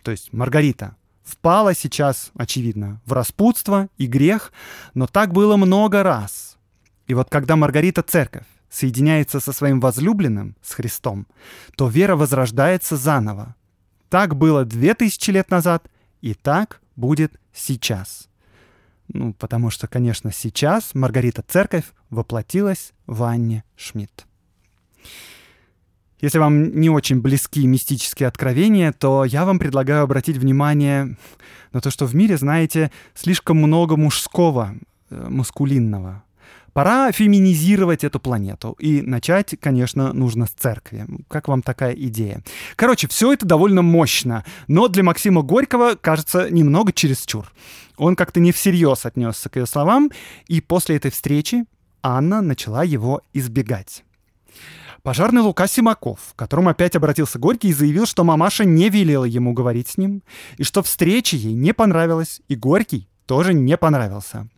то 0.03 0.11
есть 0.11 0.33
Маргарита, 0.33 0.97
впала 1.23 1.75
сейчас, 1.75 2.31
очевидно, 2.35 3.01
в 3.05 3.13
распутство 3.13 3.89
и 3.99 4.07
грех, 4.07 4.53
но 4.95 5.07
так 5.07 5.33
было 5.33 5.57
много 5.57 6.03
раз. 6.03 6.57
И 7.07 7.15
вот 7.15 7.29
когда 7.29 7.57
Маргарита 7.57 8.03
церковь 8.03 8.47
соединяется 8.71 9.41
со 9.41 9.53
своим 9.53 9.81
возлюбленным, 9.81 10.57
с 10.63 10.75
Христом, 10.75 11.27
то 11.77 11.89
вера 11.89 12.17
возрождается 12.17 12.97
заново. 12.97 13.57
Так 14.09 14.37
было 14.37 14.65
две 14.65 14.95
тысячи 14.95 15.31
лет 15.31 15.51
назад, 15.51 15.89
и 16.21 16.35
так 16.35 16.81
будет 16.97 17.33
сейчас. 17.53 18.29
Ну, 19.09 19.33
потому 19.35 19.71
что, 19.71 19.89
конечно, 19.89 20.33
сейчас 20.33 20.95
Маргарита 20.95 21.43
Церковь 21.47 21.85
воплотилась 22.11 22.93
в 23.07 23.23
Анне 23.25 23.65
Шмидт. 23.77 24.27
Если 26.21 26.39
вам 26.39 26.79
не 26.79 26.91
очень 26.91 27.21
близки 27.21 27.67
мистические 27.67 28.29
откровения, 28.29 28.93
то 28.93 29.25
я 29.25 29.45
вам 29.45 29.59
предлагаю 29.59 30.03
обратить 30.03 30.37
внимание 30.37 31.17
на 31.73 31.81
то, 31.81 31.91
что 31.91 32.07
в 32.07 32.15
мире, 32.15 32.37
знаете, 32.37 32.93
слишком 33.15 33.57
много 33.57 33.97
мужского, 33.97 34.75
э, 35.09 35.29
маскулинного, 35.29 36.23
Пора 36.73 37.11
феминизировать 37.13 38.05
эту 38.05 38.21
планету. 38.21 38.77
И 38.79 39.03
начать, 39.03 39.57
конечно, 39.61 40.13
нужно 40.13 40.47
с 40.47 40.51
церкви. 40.51 41.07
Как 41.29 41.49
вам 41.49 41.63
такая 41.63 41.93
идея? 41.95 42.43
Короче, 42.77 43.09
все 43.09 43.33
это 43.33 43.47
довольно 43.47 43.83
мощно, 43.83 44.45
но 44.69 44.89
для 44.89 45.03
Максима 45.03 45.43
Горького, 45.43 45.97
кажется, 46.01 46.51
немного 46.51 46.93
чересчур. 46.93 47.53
Он 47.97 48.17
как-то 48.17 48.41
не 48.41 48.53
всерьез 48.53 49.05
отнесся 49.05 49.49
к 49.49 49.57
ее 49.57 49.67
словам, 49.67 50.11
и 50.47 50.61
после 50.61 50.97
этой 50.97 51.11
встречи 51.11 51.65
Анна 52.03 52.41
начала 52.41 52.83
его 52.83 53.21
избегать. 53.33 54.05
Пожарный 55.03 55.41
Лука 55.41 55.67
Симаков, 55.67 56.35
к 56.35 56.39
которому 56.39 56.69
опять 56.69 56.95
обратился 56.95 57.39
Горький 57.39 57.69
и 57.69 57.73
заявил, 57.73 58.07
что 58.07 58.23
мамаша 58.23 58.65
не 58.65 58.91
велела 58.91 59.25
ему 59.25 59.55
говорить 59.55 59.89
с 59.89 59.97
ним, 59.97 60.23
и 60.59 60.63
что 60.63 60.83
встреча 60.83 61.37
ей 61.37 61.55
не 61.55 61.73
понравилась, 61.73 62.43
и 62.49 62.55
Горький 62.55 63.10
тоже 63.31 63.55
не 63.55 63.77
понравился 63.77 64.49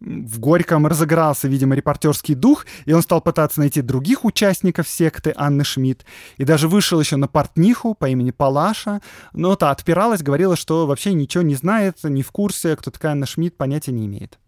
в 0.00 0.38
Горьком 0.40 0.86
разыгрался, 0.86 1.48
видимо, 1.48 1.74
репортерский 1.74 2.34
дух, 2.34 2.66
и 2.84 2.92
он 2.92 3.02
стал 3.02 3.20
пытаться 3.20 3.60
найти 3.60 3.82
других 3.82 4.24
участников 4.24 4.88
секты 4.88 5.32
Анны 5.36 5.64
Шмидт, 5.64 6.04
и 6.36 6.44
даже 6.44 6.68
вышел 6.68 7.00
еще 7.00 7.16
на 7.16 7.28
портниху 7.28 7.94
по 7.94 8.08
имени 8.08 8.30
Палаша, 8.30 9.00
но 9.32 9.56
та 9.56 9.70
отпиралась, 9.70 10.22
говорила, 10.22 10.56
что 10.56 10.86
вообще 10.86 11.14
ничего 11.14 11.42
не 11.42 11.54
знает, 11.54 12.04
не 12.04 12.22
в 12.22 12.30
курсе, 12.30 12.76
кто 12.76 12.90
такая 12.90 13.12
Анна 13.12 13.26
Шмидт, 13.26 13.56
понятия 13.56 13.92
не 13.92 14.06
имеет. 14.06 14.38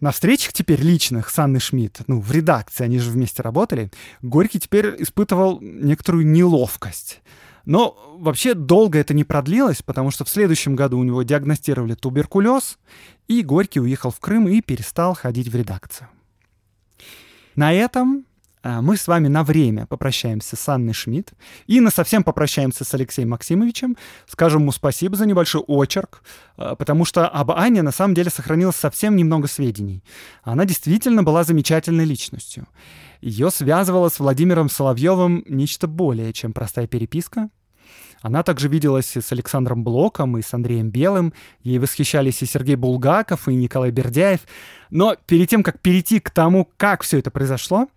На 0.00 0.10
встречах 0.10 0.52
теперь 0.52 0.80
личных 0.80 1.30
с 1.30 1.38
Анной 1.38 1.60
Шмидт, 1.60 2.02
ну, 2.06 2.20
в 2.20 2.30
редакции, 2.30 2.84
они 2.84 2.98
же 2.98 3.10
вместе 3.10 3.42
работали, 3.42 3.90
Горький 4.20 4.60
теперь 4.60 4.94
испытывал 4.98 5.58
некоторую 5.60 6.26
неловкость. 6.26 7.22
Но 7.64 8.16
вообще 8.18 8.54
долго 8.54 8.98
это 8.98 9.14
не 9.14 9.24
продлилось, 9.24 9.82
потому 9.82 10.10
что 10.10 10.24
в 10.24 10.28
следующем 10.28 10.76
году 10.76 10.98
у 10.98 11.04
него 11.04 11.22
диагностировали 11.22 11.94
туберкулез, 11.94 12.78
и 13.26 13.42
Горький 13.42 13.80
уехал 13.80 14.10
в 14.10 14.20
Крым 14.20 14.48
и 14.48 14.60
перестал 14.60 15.14
ходить 15.14 15.48
в 15.48 15.56
редакцию. 15.56 16.08
На 17.56 17.72
этом 17.72 18.26
мы 18.64 18.96
с 18.96 19.06
вами 19.06 19.28
на 19.28 19.44
время 19.44 19.86
попрощаемся 19.86 20.56
с 20.56 20.68
Анной 20.68 20.94
Шмидт 20.94 21.34
и 21.66 21.80
на 21.80 21.90
совсем 21.90 22.24
попрощаемся 22.24 22.84
с 22.84 22.94
Алексеем 22.94 23.28
Максимовичем, 23.30 23.96
скажем 24.26 24.62
ему 24.62 24.72
спасибо 24.72 25.16
за 25.16 25.26
небольшой 25.26 25.60
очерк, 25.66 26.22
а, 26.56 26.74
потому 26.74 27.04
что 27.04 27.28
об 27.28 27.50
Ане 27.50 27.82
на 27.82 27.92
самом 27.92 28.14
деле 28.14 28.30
сохранилось 28.30 28.76
совсем 28.76 29.16
немного 29.16 29.48
сведений. 29.48 30.02
Она 30.42 30.64
действительно 30.64 31.22
была 31.22 31.44
замечательной 31.44 32.06
личностью. 32.06 32.66
Ее 33.20 33.50
связывало 33.50 34.08
с 34.08 34.18
Владимиром 34.18 34.70
Соловьевым 34.70 35.44
нечто 35.46 35.86
более, 35.86 36.32
чем 36.32 36.52
простая 36.52 36.86
переписка. 36.86 37.50
Она 38.22 38.42
также 38.42 38.68
виделась 38.68 39.14
и 39.16 39.20
с 39.20 39.32
Александром 39.32 39.84
Блоком, 39.84 40.38
и 40.38 40.42
с 40.42 40.54
Андреем 40.54 40.90
Белым. 40.90 41.34
Ей 41.62 41.78
восхищались 41.78 42.40
и 42.40 42.46
Сергей 42.46 42.76
Булгаков, 42.76 43.48
и 43.48 43.54
Николай 43.54 43.90
Бердяев. 43.90 44.40
Но 44.88 45.16
перед 45.26 45.50
тем, 45.50 45.62
как 45.62 45.80
перейти 45.80 46.20
к 46.20 46.30
тому, 46.30 46.70
как 46.78 47.02
все 47.02 47.18
это 47.18 47.30
произошло, 47.30 47.88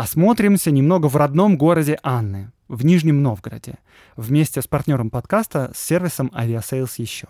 осмотримся 0.00 0.70
немного 0.70 1.08
в 1.08 1.16
родном 1.16 1.58
городе 1.58 1.98
Анны, 2.02 2.52
в 2.68 2.86
Нижнем 2.86 3.22
Новгороде, 3.22 3.76
вместе 4.16 4.62
с 4.62 4.66
партнером 4.66 5.10
подкаста 5.10 5.72
с 5.74 5.78
сервисом 5.78 6.32
Aviasales 6.34 6.92
еще. 6.96 7.28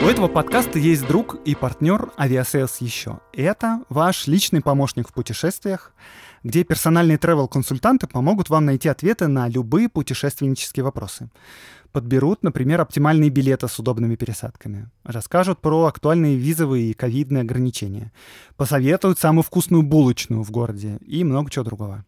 У 0.00 0.04
этого 0.06 0.28
подкаста 0.28 0.78
есть 0.78 1.06
друг 1.06 1.36
и 1.44 1.54
партнер 1.54 2.10
Aviasales 2.16 2.76
еще. 2.80 3.20
Это 3.34 3.82
ваш 3.90 4.26
личный 4.26 4.62
помощник 4.62 5.08
в 5.08 5.12
путешествиях, 5.12 5.92
где 6.42 6.64
персональные 6.64 7.18
travel-консультанты 7.18 8.06
помогут 8.06 8.48
вам 8.48 8.64
найти 8.64 8.88
ответы 8.88 9.26
на 9.26 9.48
любые 9.48 9.90
путешественнические 9.90 10.84
вопросы. 10.84 11.28
Подберут, 11.92 12.44
например, 12.44 12.80
оптимальные 12.80 13.30
билеты 13.30 13.66
с 13.66 13.78
удобными 13.78 14.14
пересадками. 14.14 14.88
Расскажут 15.02 15.60
про 15.60 15.86
актуальные 15.86 16.36
визовые 16.36 16.90
и 16.90 16.94
ковидные 16.94 17.40
ограничения. 17.40 18.12
Посоветуют 18.56 19.18
самую 19.18 19.42
вкусную 19.42 19.82
булочную 19.82 20.42
в 20.42 20.50
городе 20.52 20.98
и 21.04 21.24
много 21.24 21.50
чего 21.50 21.64
другого. 21.64 22.04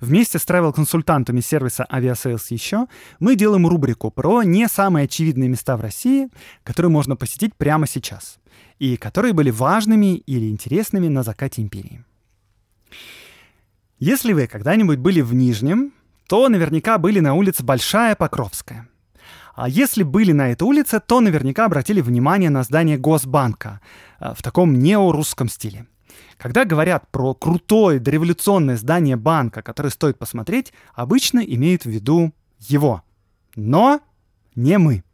Вместе 0.00 0.38
с 0.38 0.44
travel-консультантами 0.44 1.40
сервиса 1.40 1.86
Aviasales 1.88 2.46
еще 2.48 2.86
мы 3.20 3.36
делаем 3.36 3.68
рубрику 3.68 4.10
про 4.10 4.42
не 4.42 4.66
самые 4.66 5.04
очевидные 5.04 5.48
места 5.48 5.76
в 5.76 5.80
России, 5.80 6.28
которые 6.64 6.90
можно 6.90 7.14
посетить 7.14 7.54
прямо 7.54 7.86
сейчас, 7.86 8.38
и 8.78 8.96
которые 8.96 9.32
были 9.32 9.50
важными 9.50 10.16
или 10.16 10.50
интересными 10.50 11.08
на 11.08 11.22
закате 11.22 11.62
империи. 11.62 12.02
Если 13.98 14.32
вы 14.32 14.48
когда-нибудь 14.48 14.98
были 14.98 15.20
в 15.20 15.34
Нижнем, 15.34 15.92
то 16.28 16.48
наверняка 16.48 16.98
были 16.98 17.20
на 17.20 17.34
улице 17.34 17.62
Большая 17.62 18.16
Покровская. 18.16 18.88
А 19.54 19.68
если 19.68 20.02
были 20.02 20.32
на 20.32 20.50
этой 20.50 20.64
улице, 20.64 21.00
то 21.00 21.20
наверняка 21.20 21.66
обратили 21.66 22.00
внимание 22.00 22.50
на 22.50 22.62
здание 22.62 22.96
Госбанка 22.96 23.80
э, 24.18 24.32
в 24.34 24.42
таком 24.42 24.78
неорусском 24.78 25.48
стиле. 25.48 25.86
Когда 26.38 26.64
говорят 26.64 27.10
про 27.10 27.34
крутое 27.34 28.00
дореволюционное 28.00 28.76
здание 28.76 29.16
банка, 29.16 29.62
которое 29.62 29.90
стоит 29.90 30.18
посмотреть, 30.18 30.72
обычно 30.94 31.40
имеют 31.40 31.84
в 31.84 31.90
виду 31.90 32.32
его. 32.58 33.02
Но 33.54 34.00
не 34.54 34.78
мы. 34.78 35.04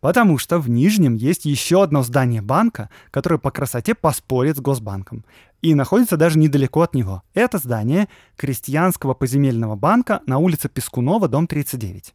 Потому 0.00 0.38
что 0.38 0.58
в 0.58 0.70
Нижнем 0.70 1.14
есть 1.14 1.44
еще 1.44 1.82
одно 1.82 2.02
здание 2.02 2.40
банка, 2.40 2.88
которое 3.10 3.38
по 3.38 3.50
красоте 3.50 3.94
поспорит 3.94 4.56
с 4.56 4.60
Госбанком. 4.60 5.24
И 5.60 5.74
находится 5.74 6.16
даже 6.16 6.38
недалеко 6.38 6.80
от 6.80 6.94
него. 6.94 7.22
Это 7.34 7.58
здание 7.58 8.08
Крестьянского 8.36 9.12
поземельного 9.12 9.76
банка 9.76 10.22
на 10.26 10.38
улице 10.38 10.70
Пескунова, 10.70 11.28
дом 11.28 11.46
39. 11.46 12.14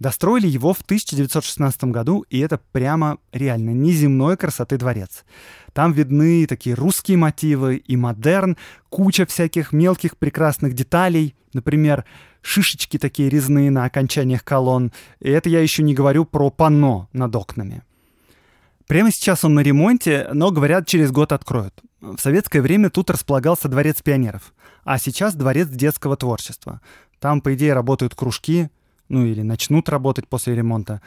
Достроили 0.00 0.46
его 0.46 0.72
в 0.72 0.80
1916 0.80 1.84
году, 1.84 2.24
и 2.30 2.38
это 2.38 2.58
прямо 2.72 3.18
реально 3.32 3.70
неземной 3.70 4.38
красоты 4.38 4.78
дворец. 4.78 5.24
Там 5.74 5.92
видны 5.92 6.46
такие 6.46 6.74
русские 6.74 7.18
мотивы 7.18 7.76
и 7.76 7.96
модерн, 7.96 8.56
куча 8.88 9.26
всяких 9.26 9.72
мелких 9.72 10.16
прекрасных 10.16 10.72
деталей, 10.72 11.36
например, 11.52 12.06
шишечки 12.40 12.98
такие 12.98 13.28
резные 13.28 13.70
на 13.70 13.84
окончаниях 13.84 14.42
колонн. 14.42 14.90
И 15.20 15.28
это 15.28 15.50
я 15.50 15.60
еще 15.60 15.82
не 15.82 15.92
говорю 15.92 16.24
про 16.24 16.48
панно 16.48 17.08
над 17.12 17.36
окнами. 17.36 17.82
Прямо 18.86 19.12
сейчас 19.12 19.44
он 19.44 19.52
на 19.52 19.60
ремонте, 19.60 20.30
но, 20.32 20.50
говорят, 20.50 20.86
через 20.86 21.12
год 21.12 21.30
откроют. 21.32 21.74
В 22.00 22.18
советское 22.18 22.62
время 22.62 22.88
тут 22.88 23.10
располагался 23.10 23.68
дворец 23.68 24.00
пионеров, 24.00 24.54
а 24.82 24.98
сейчас 24.98 25.34
дворец 25.34 25.68
детского 25.68 26.16
творчества. 26.16 26.80
Там, 27.18 27.42
по 27.42 27.54
идее, 27.54 27.74
работают 27.74 28.14
кружки, 28.14 28.70
ну 29.10 29.26
или 29.26 29.42
начнут 29.42 29.88
работать 29.88 30.28
после 30.28 30.54
ремонта. 30.54 31.02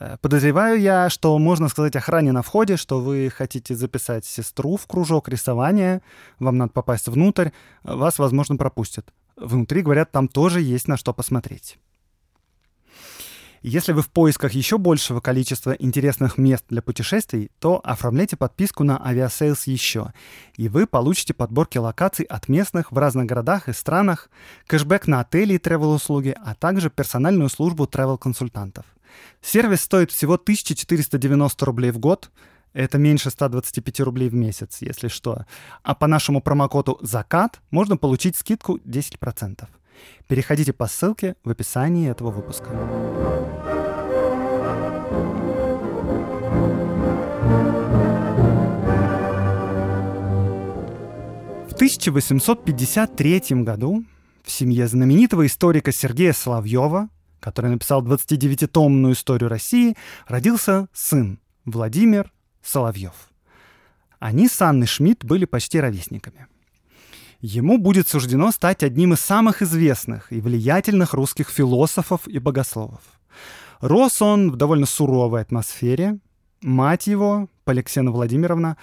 Э, 0.00 0.16
подозреваю 0.20 0.80
я, 0.80 1.08
что 1.10 1.38
можно 1.38 1.68
сказать 1.68 1.94
охране 1.94 2.32
на 2.32 2.42
входе, 2.42 2.76
что 2.76 3.00
вы 3.00 3.30
хотите 3.30 3.76
записать 3.76 4.24
сестру 4.24 4.76
в 4.76 4.86
кружок 4.86 5.28
рисования, 5.28 6.02
вам 6.40 6.56
надо 6.56 6.72
попасть 6.72 7.08
внутрь, 7.08 7.50
вас, 7.84 8.18
возможно, 8.18 8.56
пропустят. 8.56 9.12
Внутри, 9.36 9.82
говорят, 9.82 10.10
там 10.10 10.28
тоже 10.28 10.60
есть 10.60 10.88
на 10.88 10.96
что 10.96 11.12
посмотреть. 11.12 11.78
Если 13.62 13.92
вы 13.92 14.02
в 14.02 14.10
поисках 14.10 14.52
еще 14.52 14.76
большего 14.76 15.20
количества 15.20 15.70
интересных 15.70 16.36
мест 16.36 16.64
для 16.68 16.82
путешествий, 16.82 17.52
то 17.60 17.80
оформляйте 17.84 18.36
подписку 18.36 18.82
на 18.82 18.96
Aviasales 18.96 19.60
еще, 19.66 20.12
и 20.56 20.68
вы 20.68 20.88
получите 20.88 21.32
подборки 21.32 21.78
локаций 21.78 22.24
от 22.24 22.48
местных 22.48 22.90
в 22.90 22.98
разных 22.98 23.26
городах 23.26 23.68
и 23.68 23.72
странах, 23.72 24.30
кэшбэк 24.66 25.06
на 25.06 25.20
отели 25.20 25.54
и 25.54 25.58
travel-услуги, 25.58 26.34
а 26.44 26.56
также 26.56 26.90
персональную 26.90 27.48
службу 27.48 27.84
travel-консультантов. 27.84 28.84
Сервис 29.40 29.82
стоит 29.82 30.10
всего 30.10 30.34
1490 30.34 31.64
рублей 31.64 31.92
в 31.92 32.00
год, 32.00 32.32
это 32.72 32.98
меньше 32.98 33.30
125 33.30 34.00
рублей 34.00 34.28
в 34.28 34.34
месяц, 34.34 34.78
если 34.80 35.06
что. 35.06 35.44
А 35.84 35.94
по 35.94 36.08
нашему 36.08 36.40
промокоду 36.40 36.98
«Закат» 37.00 37.60
можно 37.70 37.96
получить 37.96 38.34
скидку 38.34 38.78
10%. 38.78 39.68
Переходите 40.26 40.72
по 40.72 40.88
ссылке 40.88 41.36
в 41.44 41.50
описании 41.50 42.10
этого 42.10 42.30
выпуска. 42.30 43.41
В 51.72 51.74
1853 51.74 53.62
году 53.62 54.04
в 54.44 54.50
семье 54.50 54.86
знаменитого 54.86 55.46
историка 55.46 55.90
Сергея 55.90 56.34
Соловьева, 56.34 57.08
который 57.40 57.70
написал 57.70 58.04
29-томную 58.04 59.14
историю 59.14 59.48
России, 59.48 59.96
родился 60.28 60.88
сын 60.92 61.40
Владимир 61.64 62.30
Соловьев. 62.62 63.14
Они 64.18 64.48
с 64.48 64.60
Анной 64.60 64.86
Шмидт 64.86 65.24
были 65.24 65.46
почти 65.46 65.80
ровесниками 65.80 66.46
ему 67.40 67.78
будет 67.78 68.06
суждено 68.06 68.52
стать 68.52 68.82
одним 68.82 69.14
из 69.14 69.20
самых 69.20 69.62
известных 69.62 70.30
и 70.30 70.42
влиятельных 70.42 71.14
русских 71.14 71.48
философов 71.48 72.28
и 72.28 72.38
богословов. 72.38 73.00
Рос 73.80 74.20
он 74.20 74.52
в 74.52 74.56
довольно 74.56 74.86
суровой 74.86 75.40
атмосфере. 75.40 76.18
Мать 76.60 77.06
его, 77.06 77.48
Поликсена 77.64 78.12
Владимировна, 78.12 78.76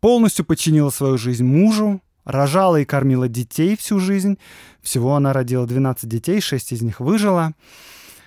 полностью 0.00 0.44
подчинила 0.44 0.90
свою 0.90 1.18
жизнь 1.18 1.44
мужу, 1.44 2.00
рожала 2.24 2.76
и 2.76 2.84
кормила 2.84 3.28
детей 3.28 3.76
всю 3.76 3.98
жизнь. 3.98 4.38
Всего 4.80 5.16
она 5.16 5.32
родила 5.32 5.66
12 5.66 6.08
детей, 6.08 6.40
6 6.40 6.72
из 6.72 6.82
них 6.82 7.00
выжила. 7.00 7.52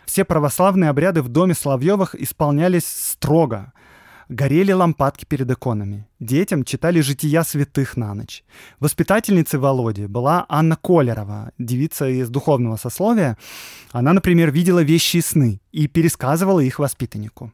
Все 0.06 0.26
православные 0.26 0.90
обряды 0.90 1.22
в 1.22 1.30
доме 1.30 1.54
Соловьевых 1.54 2.16
исполнялись 2.16 2.86
строго. 2.86 3.74
Горели 4.30 4.72
лампадки 4.72 5.26
перед 5.26 5.50
иконами. 5.52 6.08
Детям 6.20 6.64
читали 6.64 7.02
«Жития 7.02 7.44
святых» 7.44 7.98
на 7.98 8.14
ночь. 8.14 8.44
Воспитательницей 8.80 9.60
Володи 9.60 10.08
была 10.08 10.46
Анна 10.50 10.76
Колерова, 10.76 11.52
девица 11.58 12.08
из 12.08 12.30
духовного 12.30 12.78
сословия. 12.78 13.38
Она, 13.92 14.14
например, 14.14 14.52
видела 14.52 14.82
вещи 14.82 15.18
и 15.18 15.22
сны 15.22 15.62
и 15.72 15.88
пересказывала 15.88 16.62
их 16.62 16.80
воспитаннику. 16.80 17.52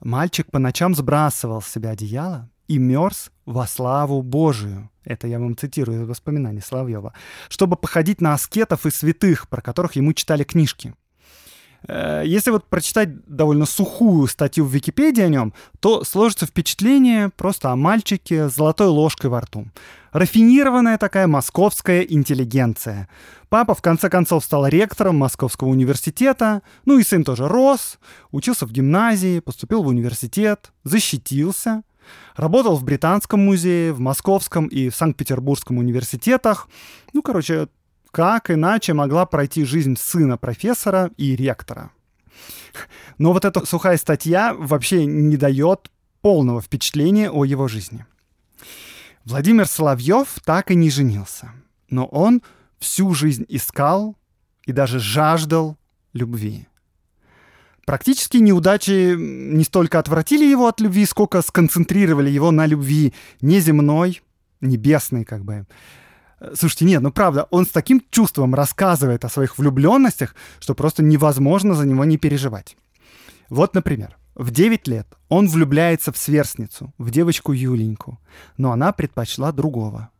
Мальчик 0.00 0.50
по 0.50 0.58
ночам 0.58 0.94
сбрасывал 0.94 1.62
с 1.62 1.68
себя 1.68 1.90
одеяло 1.90 2.50
и 2.68 2.78
мерз 2.78 3.30
во 3.46 3.66
славу 3.66 4.22
Божию. 4.22 4.90
Это 5.04 5.26
я 5.26 5.38
вам 5.38 5.56
цитирую 5.56 6.02
из 6.02 6.08
воспоминаний 6.08 6.60
Соловьева. 6.60 7.12
Чтобы 7.48 7.76
походить 7.76 8.20
на 8.20 8.34
аскетов 8.34 8.86
и 8.86 8.90
святых, 8.90 9.48
про 9.48 9.60
которых 9.60 9.96
ему 9.96 10.12
читали 10.12 10.44
книжки. 10.44 10.94
Э, 11.86 12.22
если 12.24 12.50
вот 12.50 12.64
прочитать 12.68 13.24
довольно 13.26 13.66
сухую 13.66 14.26
статью 14.26 14.64
в 14.64 14.72
Википедии 14.72 15.22
о 15.22 15.28
нем, 15.28 15.52
то 15.80 16.04
сложится 16.04 16.46
впечатление 16.46 17.30
просто 17.30 17.70
о 17.70 17.76
мальчике 17.76 18.48
с 18.48 18.54
золотой 18.54 18.86
ложкой 18.86 19.30
во 19.30 19.40
рту. 19.40 19.66
Рафинированная 20.12 20.96
такая 20.96 21.26
московская 21.26 22.02
интеллигенция. 22.02 23.08
Папа 23.48 23.74
в 23.74 23.82
конце 23.82 24.08
концов 24.08 24.44
стал 24.44 24.66
ректором 24.66 25.16
Московского 25.16 25.68
университета, 25.68 26.62
ну 26.84 26.98
и 26.98 27.02
сын 27.02 27.24
тоже 27.24 27.48
рос, 27.48 27.98
учился 28.30 28.66
в 28.66 28.72
гимназии, 28.72 29.40
поступил 29.40 29.82
в 29.82 29.88
университет, 29.88 30.72
защитился, 30.84 31.82
работал 32.36 32.76
в 32.76 32.84
Британском 32.84 33.40
музее, 33.40 33.92
в 33.92 34.00
Московском 34.00 34.66
и 34.66 34.88
в 34.88 34.96
Санкт-Петербургском 34.96 35.78
университетах. 35.78 36.68
Ну, 37.12 37.22
короче, 37.22 37.68
как 38.10 38.50
иначе 38.50 38.94
могла 38.94 39.26
пройти 39.26 39.64
жизнь 39.64 39.96
сына 39.96 40.36
профессора 40.36 41.10
и 41.16 41.34
ректора? 41.36 41.90
Но 43.18 43.32
вот 43.32 43.44
эта 43.44 43.64
сухая 43.66 43.96
статья 43.96 44.54
вообще 44.54 45.04
не 45.06 45.36
дает 45.36 45.90
полного 46.20 46.60
впечатления 46.60 47.30
о 47.30 47.44
его 47.44 47.68
жизни. 47.68 48.06
Владимир 49.24 49.66
Соловьев 49.66 50.36
так 50.44 50.70
и 50.70 50.74
не 50.74 50.90
женился, 50.90 51.52
но 51.88 52.06
он 52.06 52.42
всю 52.78 53.14
жизнь 53.14 53.44
искал 53.48 54.16
и 54.64 54.72
даже 54.72 54.98
жаждал 54.98 55.76
любви. 56.12 56.68
Практически 57.86 58.38
неудачи 58.38 59.14
не 59.16 59.64
столько 59.64 59.98
отвратили 59.98 60.44
его 60.44 60.66
от 60.68 60.80
любви, 60.80 61.04
сколько 61.06 61.42
сконцентрировали 61.42 62.30
его 62.30 62.50
на 62.50 62.66
любви 62.66 63.12
неземной, 63.40 64.22
небесной 64.60 65.24
как 65.24 65.44
бы, 65.44 65.66
Слушайте, 66.54 66.84
нет, 66.84 67.00
ну 67.00 67.10
правда, 67.10 67.46
он 67.50 67.64
с 67.64 67.70
таким 67.70 68.02
чувством 68.10 68.54
рассказывает 68.54 69.24
о 69.24 69.28
своих 69.28 69.56
влюбленностях, 69.56 70.34
что 70.60 70.74
просто 70.74 71.02
невозможно 71.02 71.74
за 71.74 71.86
него 71.86 72.04
не 72.04 72.18
переживать. 72.18 72.76
Вот, 73.48 73.74
например, 73.74 74.16
в 74.34 74.50
9 74.50 74.88
лет 74.88 75.06
он 75.28 75.48
влюбляется 75.48 76.12
в 76.12 76.18
сверстницу, 76.18 76.92
в 76.98 77.10
девочку 77.10 77.52
Юленьку, 77.52 78.18
но 78.56 78.72
она 78.72 78.92
предпочла 78.92 79.52
другого. 79.52 80.10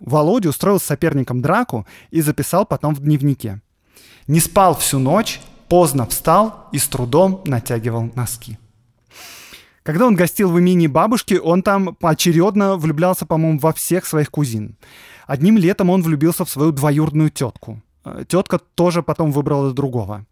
Володя 0.00 0.50
устроил 0.50 0.80
с 0.80 0.84
соперником 0.84 1.40
драку 1.40 1.86
и 2.10 2.20
записал 2.20 2.66
потом 2.66 2.94
в 2.94 3.00
дневнике. 3.00 3.62
«Не 4.26 4.40
спал 4.40 4.74
всю 4.76 4.98
ночь, 4.98 5.40
поздно 5.70 6.04
встал 6.04 6.68
и 6.72 6.78
с 6.78 6.86
трудом 6.88 7.40
натягивал 7.46 8.10
носки». 8.14 8.58
Когда 9.82 10.06
он 10.06 10.14
гостил 10.14 10.50
в 10.50 10.58
имении 10.58 10.88
бабушки, 10.88 11.34
он 11.42 11.62
там 11.62 11.94
поочередно 11.94 12.76
влюблялся, 12.76 13.24
по-моему, 13.24 13.58
во 13.58 13.72
всех 13.72 14.04
своих 14.04 14.30
кузин. 14.30 14.76
Одним 15.26 15.56
летом 15.56 15.90
он 15.90 16.02
влюбился 16.02 16.44
в 16.44 16.50
свою 16.50 16.72
двоюродную 16.72 17.30
тетку. 17.30 17.82
Э, 18.04 18.24
тетка 18.28 18.58
тоже 18.58 19.02
потом 19.02 19.32
выбрала 19.32 19.72
другого. 19.72 20.26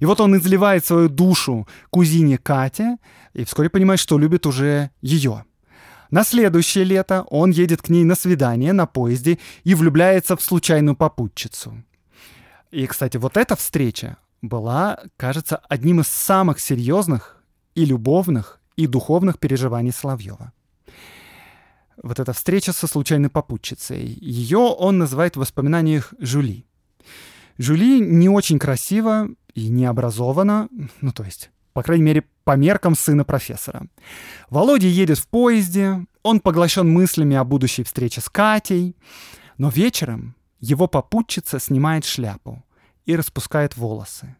И 0.00 0.06
вот 0.06 0.20
он 0.20 0.36
изливает 0.36 0.84
свою 0.84 1.08
душу 1.08 1.66
кузине 1.90 2.38
Кате 2.38 2.98
и 3.32 3.44
вскоре 3.44 3.68
понимает, 3.68 4.00
что 4.00 4.18
любит 4.18 4.46
уже 4.46 4.90
ее. 5.02 5.44
На 6.10 6.24
следующее 6.24 6.84
лето 6.84 7.24
он 7.30 7.50
едет 7.50 7.82
к 7.82 7.88
ней 7.88 8.04
на 8.04 8.14
свидание 8.14 8.72
на 8.72 8.86
поезде 8.86 9.38
и 9.64 9.74
влюбляется 9.74 10.36
в 10.36 10.42
случайную 10.42 10.96
попутчицу. 10.96 11.72
И, 12.70 12.86
кстати, 12.86 13.16
вот 13.16 13.36
эта 13.36 13.54
встреча 13.54 14.16
была, 14.42 14.98
кажется, 15.16 15.56
одним 15.68 16.00
из 16.00 16.08
самых 16.08 16.60
серьезных 16.60 17.42
и 17.74 17.84
любовных, 17.84 18.60
и 18.76 18.86
духовных 18.86 19.38
переживаний 19.38 19.92
Соловьева. 19.92 20.52
Вот 22.02 22.18
эта 22.18 22.32
встреча 22.32 22.72
со 22.72 22.86
случайной 22.86 23.28
попутчицей. 23.28 24.06
Ее 24.20 24.58
он 24.58 24.98
называет 24.98 25.36
в 25.36 25.40
воспоминаниях 25.40 26.14
Жули. 26.18 26.66
Жули 27.58 28.00
не 28.00 28.28
очень 28.28 28.58
красиво 28.58 29.28
и 29.54 29.68
не 29.68 29.84
образована, 29.84 30.68
ну 31.02 31.12
то 31.12 31.24
есть, 31.24 31.50
по 31.74 31.82
крайней 31.82 32.04
мере, 32.04 32.24
по 32.44 32.56
меркам 32.56 32.94
сына 32.94 33.24
профессора. 33.24 33.86
Володя 34.48 34.86
едет 34.86 35.18
в 35.18 35.28
поезде, 35.28 36.06
он 36.22 36.40
поглощен 36.40 36.90
мыслями 36.90 37.36
о 37.36 37.44
будущей 37.44 37.82
встрече 37.82 38.22
с 38.22 38.30
Катей, 38.30 38.96
но 39.58 39.68
вечером 39.68 40.34
его 40.58 40.86
попутчица 40.86 41.60
снимает 41.60 42.06
шляпу 42.06 42.64
и 43.10 43.16
распускает 43.16 43.76
волосы. 43.76 44.36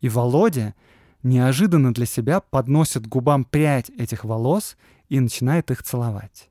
И 0.00 0.08
Володя 0.08 0.74
неожиданно 1.24 1.92
для 1.92 2.06
себя 2.06 2.40
подносит 2.40 3.06
губам 3.06 3.44
прядь 3.44 3.90
этих 3.90 4.24
волос 4.24 4.76
и 5.08 5.18
начинает 5.18 5.72
их 5.72 5.82
целовать. 5.82 6.48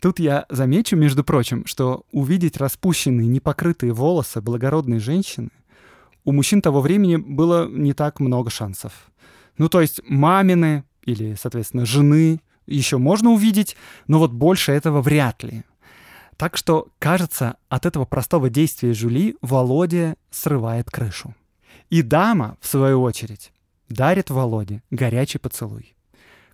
Тут 0.00 0.18
я 0.18 0.46
замечу, 0.48 0.96
между 0.96 1.24
прочим, 1.24 1.66
что 1.66 2.06
увидеть 2.10 2.56
распущенные, 2.56 3.28
непокрытые 3.28 3.92
волосы 3.92 4.40
благородной 4.40 4.98
женщины 4.98 5.50
у 6.24 6.32
мужчин 6.32 6.62
того 6.62 6.80
времени 6.80 7.16
было 7.16 7.68
не 7.68 7.92
так 7.92 8.18
много 8.18 8.48
шансов. 8.48 9.10
Ну, 9.58 9.68
то 9.68 9.82
есть 9.82 10.00
мамины 10.06 10.84
или, 11.04 11.34
соответственно, 11.38 11.84
жены 11.84 12.40
еще 12.66 12.96
можно 12.96 13.30
увидеть, 13.30 13.76
но 14.06 14.18
вот 14.18 14.32
больше 14.32 14.72
этого 14.72 15.02
вряд 15.02 15.42
ли. 15.42 15.64
Так 16.40 16.56
что, 16.56 16.88
кажется, 16.98 17.58
от 17.68 17.84
этого 17.84 18.06
простого 18.06 18.48
действия 18.48 18.94
Жули 18.94 19.36
Володя 19.42 20.16
срывает 20.30 20.90
крышу. 20.90 21.34
И 21.90 22.00
дама, 22.00 22.56
в 22.62 22.66
свою 22.66 23.02
очередь, 23.02 23.52
дарит 23.90 24.30
Володе 24.30 24.82
горячий 24.90 25.36
поцелуй. 25.36 25.94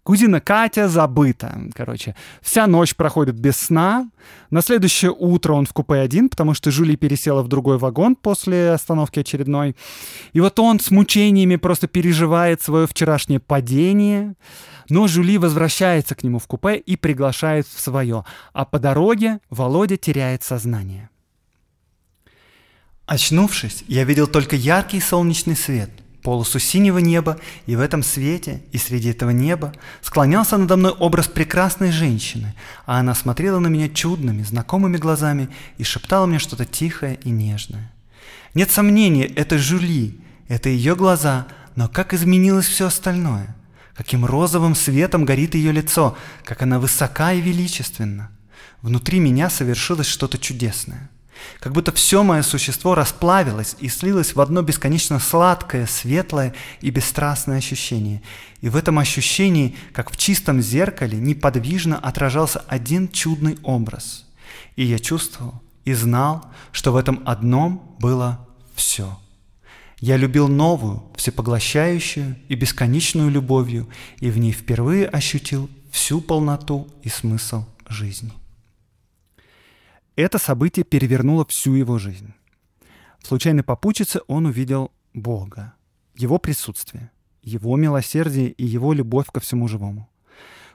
Кузина 0.06 0.40
Катя 0.40 0.88
забыта. 0.88 1.60
Короче, 1.74 2.14
вся 2.40 2.68
ночь 2.68 2.94
проходит 2.94 3.34
без 3.34 3.56
сна. 3.56 4.08
На 4.50 4.62
следующее 4.62 5.10
утро 5.10 5.52
он 5.52 5.66
в 5.66 5.72
купе 5.72 5.94
один, 5.94 6.28
потому 6.28 6.54
что 6.54 6.70
Жули 6.70 6.94
пересела 6.94 7.42
в 7.42 7.48
другой 7.48 7.76
вагон 7.76 8.14
после 8.14 8.70
остановки 8.70 9.18
очередной. 9.18 9.74
И 10.32 10.38
вот 10.38 10.60
он 10.60 10.78
с 10.78 10.92
мучениями 10.92 11.56
просто 11.56 11.88
переживает 11.88 12.62
свое 12.62 12.86
вчерашнее 12.86 13.40
падение. 13.40 14.34
Но 14.88 15.08
Жули 15.08 15.38
возвращается 15.38 16.14
к 16.14 16.22
нему 16.22 16.38
в 16.38 16.46
купе 16.46 16.76
и 16.76 16.94
приглашает 16.94 17.66
в 17.66 17.80
свое. 17.80 18.24
А 18.52 18.64
по 18.64 18.78
дороге 18.78 19.40
Володя 19.50 19.96
теряет 19.96 20.44
сознание. 20.44 21.10
Очнувшись, 23.06 23.82
я 23.88 24.04
видел 24.04 24.28
только 24.28 24.54
яркий 24.54 25.00
солнечный 25.00 25.56
свет— 25.56 25.90
полосу 26.26 26.58
синего 26.58 26.98
неба, 26.98 27.38
и 27.66 27.76
в 27.76 27.80
этом 27.80 28.02
свете, 28.02 28.60
и 28.72 28.78
среди 28.78 29.10
этого 29.10 29.30
неба 29.30 29.72
склонялся 30.02 30.56
надо 30.56 30.76
мной 30.76 30.90
образ 30.90 31.28
прекрасной 31.28 31.92
женщины, 31.92 32.56
а 32.84 32.98
она 32.98 33.14
смотрела 33.14 33.60
на 33.60 33.68
меня 33.68 33.88
чудными, 33.88 34.42
знакомыми 34.42 34.96
глазами 34.96 35.48
и 35.78 35.84
шептала 35.84 36.26
мне 36.26 36.40
что-то 36.40 36.64
тихое 36.64 37.20
и 37.22 37.30
нежное. 37.30 37.92
Нет 38.54 38.72
сомнения, 38.72 39.26
это 39.26 39.56
Жюли, 39.56 40.18
это 40.48 40.68
ее 40.68 40.96
глаза, 40.96 41.46
но 41.76 41.86
как 41.86 42.12
изменилось 42.12 42.66
все 42.66 42.88
остальное? 42.88 43.54
Каким 43.94 44.24
розовым 44.24 44.74
светом 44.74 45.24
горит 45.24 45.54
ее 45.54 45.70
лицо, 45.70 46.18
как 46.42 46.60
она 46.60 46.80
высока 46.80 47.34
и 47.34 47.40
величественна. 47.40 48.30
Внутри 48.82 49.20
меня 49.20 49.48
совершилось 49.48 50.08
что-то 50.08 50.38
чудесное. 50.38 51.08
Как 51.60 51.72
будто 51.72 51.92
все 51.92 52.22
мое 52.22 52.42
существо 52.42 52.94
расплавилось 52.94 53.76
и 53.80 53.88
слилось 53.88 54.34
в 54.34 54.40
одно 54.40 54.62
бесконечно 54.62 55.18
сладкое, 55.18 55.86
светлое 55.86 56.54
и 56.80 56.90
бесстрастное 56.90 57.58
ощущение. 57.58 58.22
И 58.60 58.68
в 58.68 58.76
этом 58.76 58.98
ощущении, 58.98 59.76
как 59.92 60.10
в 60.10 60.16
чистом 60.16 60.60
зеркале, 60.60 61.18
неподвижно 61.18 61.98
отражался 61.98 62.60
один 62.68 63.08
чудный 63.08 63.58
образ. 63.62 64.26
И 64.76 64.84
я 64.84 64.98
чувствовал 64.98 65.62
и 65.84 65.94
знал, 65.94 66.46
что 66.72 66.92
в 66.92 66.96
этом 66.96 67.22
одном 67.24 67.96
было 67.98 68.46
все. 68.74 69.18
Я 69.98 70.18
любил 70.18 70.48
новую, 70.48 71.04
всепоглощающую 71.16 72.36
и 72.48 72.54
бесконечную 72.54 73.30
любовью, 73.30 73.88
и 74.20 74.30
в 74.30 74.38
ней 74.38 74.52
впервые 74.52 75.08
ощутил 75.08 75.70
всю 75.90 76.20
полноту 76.20 76.88
и 77.02 77.08
смысл 77.08 77.64
жизни. 77.88 78.32
Это 80.16 80.38
событие 80.38 80.84
перевернуло 80.84 81.44
всю 81.44 81.74
его 81.74 81.98
жизнь. 81.98 82.32
В 83.20 83.26
случайной 83.26 83.62
попутчице 83.62 84.20
он 84.26 84.46
увидел 84.46 84.90
Бога, 85.12 85.74
его 86.14 86.38
присутствие, 86.38 87.10
его 87.42 87.76
милосердие 87.76 88.50
и 88.50 88.64
его 88.64 88.92
любовь 88.92 89.26
ко 89.30 89.40
всему 89.40 89.68
живому. 89.68 90.08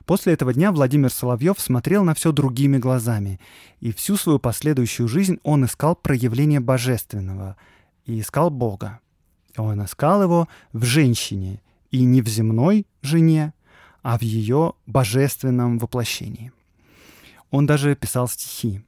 После 0.05 0.33
этого 0.33 0.53
дня 0.53 0.71
Владимир 0.71 1.11
Соловьев 1.11 1.59
смотрел 1.59 2.03
на 2.03 2.13
все 2.13 2.31
другими 2.31 2.77
глазами, 2.77 3.39
и 3.79 3.91
всю 3.91 4.15
свою 4.15 4.39
последующую 4.39 5.07
жизнь 5.07 5.39
он 5.43 5.65
искал 5.65 5.95
проявление 5.95 6.59
божественного 6.59 7.57
и 8.05 8.19
искал 8.19 8.49
Бога. 8.49 8.99
Он 9.57 9.83
искал 9.83 10.23
его 10.23 10.47
в 10.71 10.83
женщине, 10.83 11.61
и 11.91 12.03
не 12.03 12.21
в 12.21 12.27
земной 12.27 12.87
жене, 13.01 13.53
а 14.01 14.17
в 14.17 14.21
ее 14.21 14.73
божественном 14.87 15.77
воплощении. 15.77 16.51
Он 17.51 17.65
даже 17.65 17.95
писал 17.95 18.27
стихи. 18.27 18.81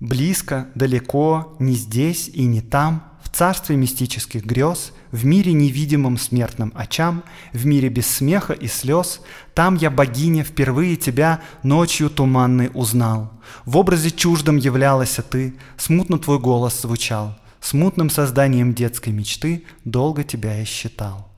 Близко, 0.00 0.68
далеко, 0.74 1.56
не 1.58 1.72
здесь 1.74 2.28
и 2.28 2.44
не 2.44 2.60
там, 2.60 3.02
в 3.22 3.30
царстве 3.30 3.76
мистических 3.76 4.44
грез, 4.44 4.92
в 5.10 5.24
мире 5.24 5.54
невидимом 5.54 6.18
смертным 6.18 6.70
очам, 6.76 7.24
в 7.54 7.64
мире 7.64 7.88
без 7.88 8.06
смеха 8.06 8.52
и 8.52 8.66
слез, 8.66 9.22
там 9.54 9.74
я, 9.74 9.90
богиня, 9.90 10.44
впервые 10.44 10.96
тебя 10.96 11.40
ночью 11.62 12.10
туманной 12.10 12.70
узнал. 12.74 13.32
В 13.64 13.78
образе 13.78 14.10
чуждом 14.10 14.58
являлась 14.58 15.18
ты, 15.30 15.54
смутно 15.78 16.18
твой 16.18 16.38
голос 16.40 16.82
звучал, 16.82 17.38
смутным 17.60 18.10
созданием 18.10 18.74
детской 18.74 19.10
мечты 19.10 19.64
долго 19.86 20.24
тебя 20.24 20.58
я 20.58 20.66
считал. 20.66 21.32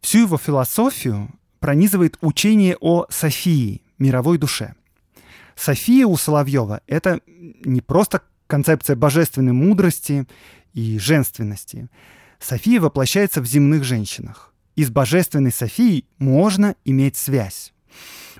Всю 0.00 0.20
его 0.20 0.38
философию 0.38 1.28
пронизывает 1.58 2.16
учение 2.22 2.78
о 2.80 3.04
Софии, 3.10 3.82
мировой 3.98 4.38
душе– 4.38 4.74
София 5.60 6.06
у 6.06 6.16
Соловьева— 6.16 6.80
это 6.86 7.20
не 7.26 7.82
просто 7.82 8.22
концепция 8.46 8.96
божественной 8.96 9.52
мудрости 9.52 10.26
и 10.72 10.98
женственности. 10.98 11.88
София 12.38 12.80
воплощается 12.80 13.42
в 13.42 13.46
земных 13.46 13.84
женщинах. 13.84 14.54
И 14.74 14.84
с 14.84 14.90
божественной 14.90 15.52
Софией 15.52 16.06
можно 16.16 16.76
иметь 16.86 17.18
связь. 17.18 17.74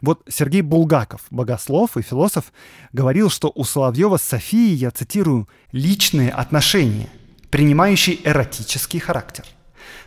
Вот 0.01 0.23
Сергей 0.31 0.63
Булгаков, 0.63 1.21
богослов 1.31 1.99
и 1.99 2.03
философ, 2.03 2.55
говорил, 2.95 3.29
что 3.29 3.53
у 3.55 3.65
Соловьева 3.65 4.17
с 4.17 4.23
Софией, 4.23 4.75
я 4.75 4.91
цитирую, 4.91 5.47
«личные 5.73 6.31
отношения, 6.31 7.11
принимающие 7.51 8.17
эротический 8.27 8.99
характер». 8.99 9.45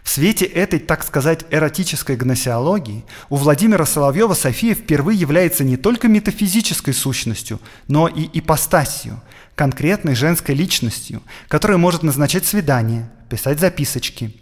В 0.04 0.10
свете 0.10 0.46
этой, 0.46 0.80
так 0.80 1.04
сказать, 1.04 1.46
эротической 1.50 2.18
гносеологии 2.18 3.06
у 3.30 3.38
Владимира 3.38 3.86
Соловьева 3.86 4.34
София 4.34 4.76
впервые 4.76 5.18
является 5.18 5.64
не 5.64 5.78
только 5.78 6.10
метафизической 6.10 6.94
сущностью, 6.94 7.60
но 7.88 8.10
и 8.10 8.30
ипостасью, 8.38 9.22
конкретной 9.56 10.14
женской 10.14 10.56
личностью, 10.56 11.24
которая 11.48 11.78
может 11.78 12.04
назначать 12.04 12.46
свидания, 12.46 13.10
писать 13.30 13.60
записочки. 13.60 14.36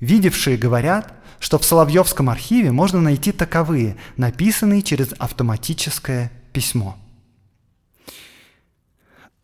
Видевшие 0.00 0.56
говорят, 0.56 1.12
что 1.38 1.58
в 1.58 1.64
Соловьевском 1.64 2.30
архиве 2.30 2.72
можно 2.72 3.00
найти 3.00 3.32
таковые, 3.32 3.96
написанные 4.16 4.80
через 4.80 5.08
автоматическое 5.18 6.32
письмо. 6.52 6.96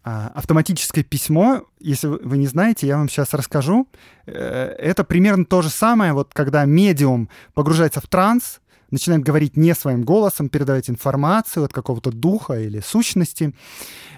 А 0.05 0.29
автоматическое 0.35 1.05
письмо, 1.05 1.65
если 1.81 2.07
вы 2.07 2.39
не 2.39 2.47
знаете, 2.47 2.87
я 2.87 2.97
вам 2.97 3.09
сейчас 3.09 3.35
расскажу. 3.35 3.89
Э, 4.27 4.75
это 4.79 5.05
примерно 5.05 5.45
то 5.45 5.63
же 5.63 5.71
самое, 5.71 6.13
вот 6.13 6.33
когда 6.33 6.65
медиум 6.65 7.29
погружается 7.55 8.01
в 8.01 8.07
транс, 8.07 8.61
начинает 8.91 9.23
говорить 9.23 9.57
не 9.57 9.75
своим 9.75 10.03
голосом, 10.03 10.49
передавать 10.49 10.89
информацию 10.89 11.65
от 11.65 11.73
какого-то 11.73 12.11
духа 12.11 12.61
или 12.61 12.81
сущности. 12.81 13.55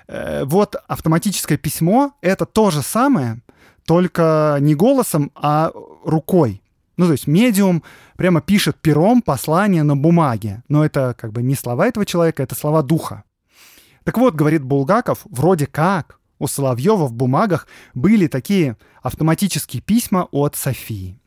Э, 0.06 0.44
вот 0.44 0.76
автоматическое 0.86 1.58
письмо— 1.58 2.12
это 2.20 2.46
то 2.46 2.70
же 2.70 2.82
самое, 2.82 3.40
только 3.86 4.58
не 4.60 4.74
голосом, 4.74 5.32
а 5.34 5.72
рукой. 6.04 6.62
Ну, 6.96 7.06
то 7.06 7.12
есть 7.12 7.26
медиум 7.26 7.82
прямо 8.16 8.42
пишет 8.42 8.76
пером 8.76 9.22
послание 9.22 9.82
на 9.82 9.96
бумаге, 9.96 10.62
но 10.68 10.84
это 10.84 11.14
как 11.18 11.32
бы 11.32 11.42
не 11.42 11.54
слова 11.54 11.86
этого 11.86 12.04
человека, 12.04 12.42
это 12.42 12.54
слова 12.54 12.82
духа. 12.82 13.24
Так 14.04 14.18
вот, 14.18 14.34
говорит 14.34 14.62
Булгаков, 14.62 15.20
вроде 15.24 15.66
как 15.66 16.18
у 16.38 16.46
Соловьева 16.46 17.06
в 17.06 17.12
бумагах 17.12 17.66
были 17.94 18.26
такие 18.26 18.76
автоматические 19.02 19.82
письма 19.82 20.28
от 20.30 20.56
Софии. 20.56 21.18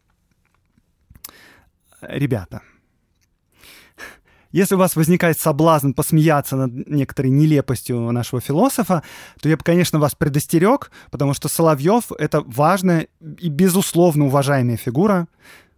Ребята, 2.01 2.61
если 4.51 4.75
у 4.75 4.77
вас 4.77 4.95
возникает 4.95 5.39
соблазн 5.39 5.93
посмеяться 5.93 6.55
над 6.55 6.87
некоторой 6.87 7.31
нелепостью 7.31 8.11
нашего 8.11 8.39
философа, 8.39 9.01
то 9.41 9.49
я 9.49 9.57
бы, 9.57 9.63
конечно, 9.63 9.99
вас 9.99 10.13
предостерег, 10.13 10.91
потому 11.09 11.33
что 11.33 11.47
Соловьев— 11.47 12.11
это 12.19 12.41
важная 12.41 13.07
и, 13.39 13.49
безусловно, 13.49 14.25
уважаемая 14.25 14.77
фигура. 14.77 15.27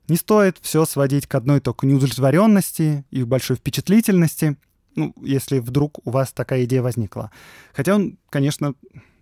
Не 0.08 0.18
стоит 0.18 0.58
все 0.62 0.86
сводить 0.86 1.26
к 1.26 1.36
одной 1.36 1.62
только 1.62 1.88
неудовлетворенности 1.88 3.06
и 3.12 3.24
большой 3.24 3.56
впечатлительности, 3.56 4.58
ну, 4.96 5.14
если 5.22 5.60
вдруг 5.60 6.00
у 6.06 6.12
вас 6.12 6.32
такая 6.32 6.64
идея 6.64 6.82
возникла. 6.82 7.32
Хотя 7.74 7.96
он, 7.96 8.18
конечно, 8.30 8.74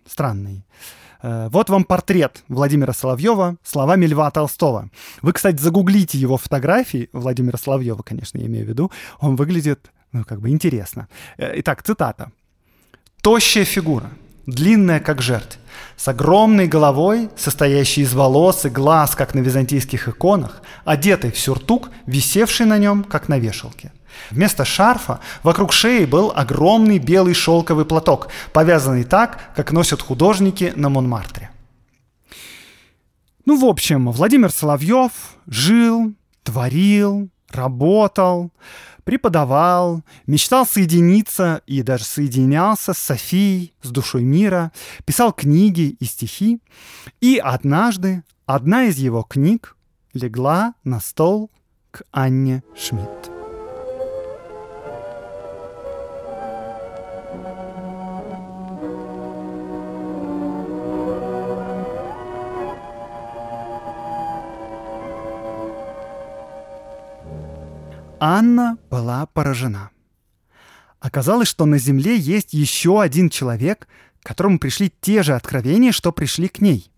странный. 0.06 0.64
Э, 1.22 1.48
вот 1.50 1.70
вам 1.70 1.84
портрет 1.84 2.44
Владимира 2.48 2.92
Соловьева 2.92 3.56
словами 3.62 4.06
Льва 4.06 4.30
Толстого. 4.30 4.90
Вы, 5.22 5.32
кстати, 5.32 5.56
загуглите 5.56 6.18
его 6.18 6.36
фотографии, 6.36 7.08
Владимира 7.12 7.58
Соловьева, 7.58 8.02
конечно, 8.02 8.38
я 8.38 8.46
имею 8.46 8.66
в 8.66 8.68
виду, 8.68 8.92
он 9.20 9.36
выглядит, 9.36 9.90
ну, 10.12 10.24
как 10.24 10.40
бы 10.40 10.50
интересно. 10.50 11.08
Э, 11.38 11.52
итак, 11.60 11.82
цитата. 11.82 12.30
«Тощая 13.22 13.64
фигура, 13.64 14.10
длинная, 14.46 15.00
как 15.00 15.22
жерть, 15.22 15.58
с 15.96 16.08
огромной 16.08 16.66
головой, 16.66 17.30
состоящей 17.36 18.02
из 18.02 18.14
волос 18.14 18.64
и 18.64 18.68
глаз, 18.68 19.14
как 19.14 19.34
на 19.34 19.40
византийских 19.40 20.08
иконах, 20.08 20.62
одетый 20.84 21.30
в 21.30 21.38
сюртук, 21.38 21.90
висевший 22.06 22.66
на 22.66 22.78
нем, 22.78 23.04
как 23.04 23.28
на 23.28 23.38
вешалке. 23.38 23.92
Вместо 24.30 24.64
шарфа 24.64 25.20
вокруг 25.42 25.72
шеи 25.72 26.04
был 26.04 26.32
огромный 26.34 26.98
белый 26.98 27.34
шелковый 27.34 27.84
платок, 27.84 28.28
повязанный 28.52 29.04
так, 29.04 29.40
как 29.56 29.72
носят 29.72 30.02
художники 30.02 30.72
на 30.76 30.88
Монмартре. 30.88 31.50
Ну, 33.44 33.58
в 33.58 33.64
общем, 33.64 34.10
Владимир 34.10 34.50
Соловьев 34.50 35.12
жил, 35.46 36.14
творил, 36.42 37.28
работал, 37.50 38.52
преподавал, 39.04 40.02
мечтал 40.26 40.66
соединиться 40.66 41.62
и 41.66 41.82
даже 41.82 42.04
соединялся 42.04 42.92
с 42.94 42.98
Софией, 42.98 43.74
с 43.82 43.90
душой 43.90 44.24
мира, 44.24 44.72
писал 45.04 45.32
книги 45.32 45.96
и 46.00 46.04
стихи. 46.04 46.60
И 47.20 47.38
однажды 47.42 48.24
одна 48.46 48.84
из 48.84 48.98
его 48.98 49.22
книг 49.22 49.76
легла 50.12 50.74
на 50.84 51.00
стол 51.00 51.50
к 51.90 52.02
Анне 52.12 52.62
Шмидт. 52.76 53.33
Анна 68.26 68.78
была 68.88 69.26
поражена. 69.26 69.90
Оказалось, 70.98 71.46
что 71.46 71.66
на 71.66 71.76
Земле 71.76 72.16
есть 72.16 72.54
еще 72.54 73.02
один 73.02 73.28
человек, 73.28 73.86
которому 74.22 74.58
пришли 74.58 74.90
те 75.02 75.22
же 75.22 75.34
откровения, 75.34 75.92
что 75.92 76.10
пришли 76.10 76.48
к 76.48 76.62
ней. 76.62 76.90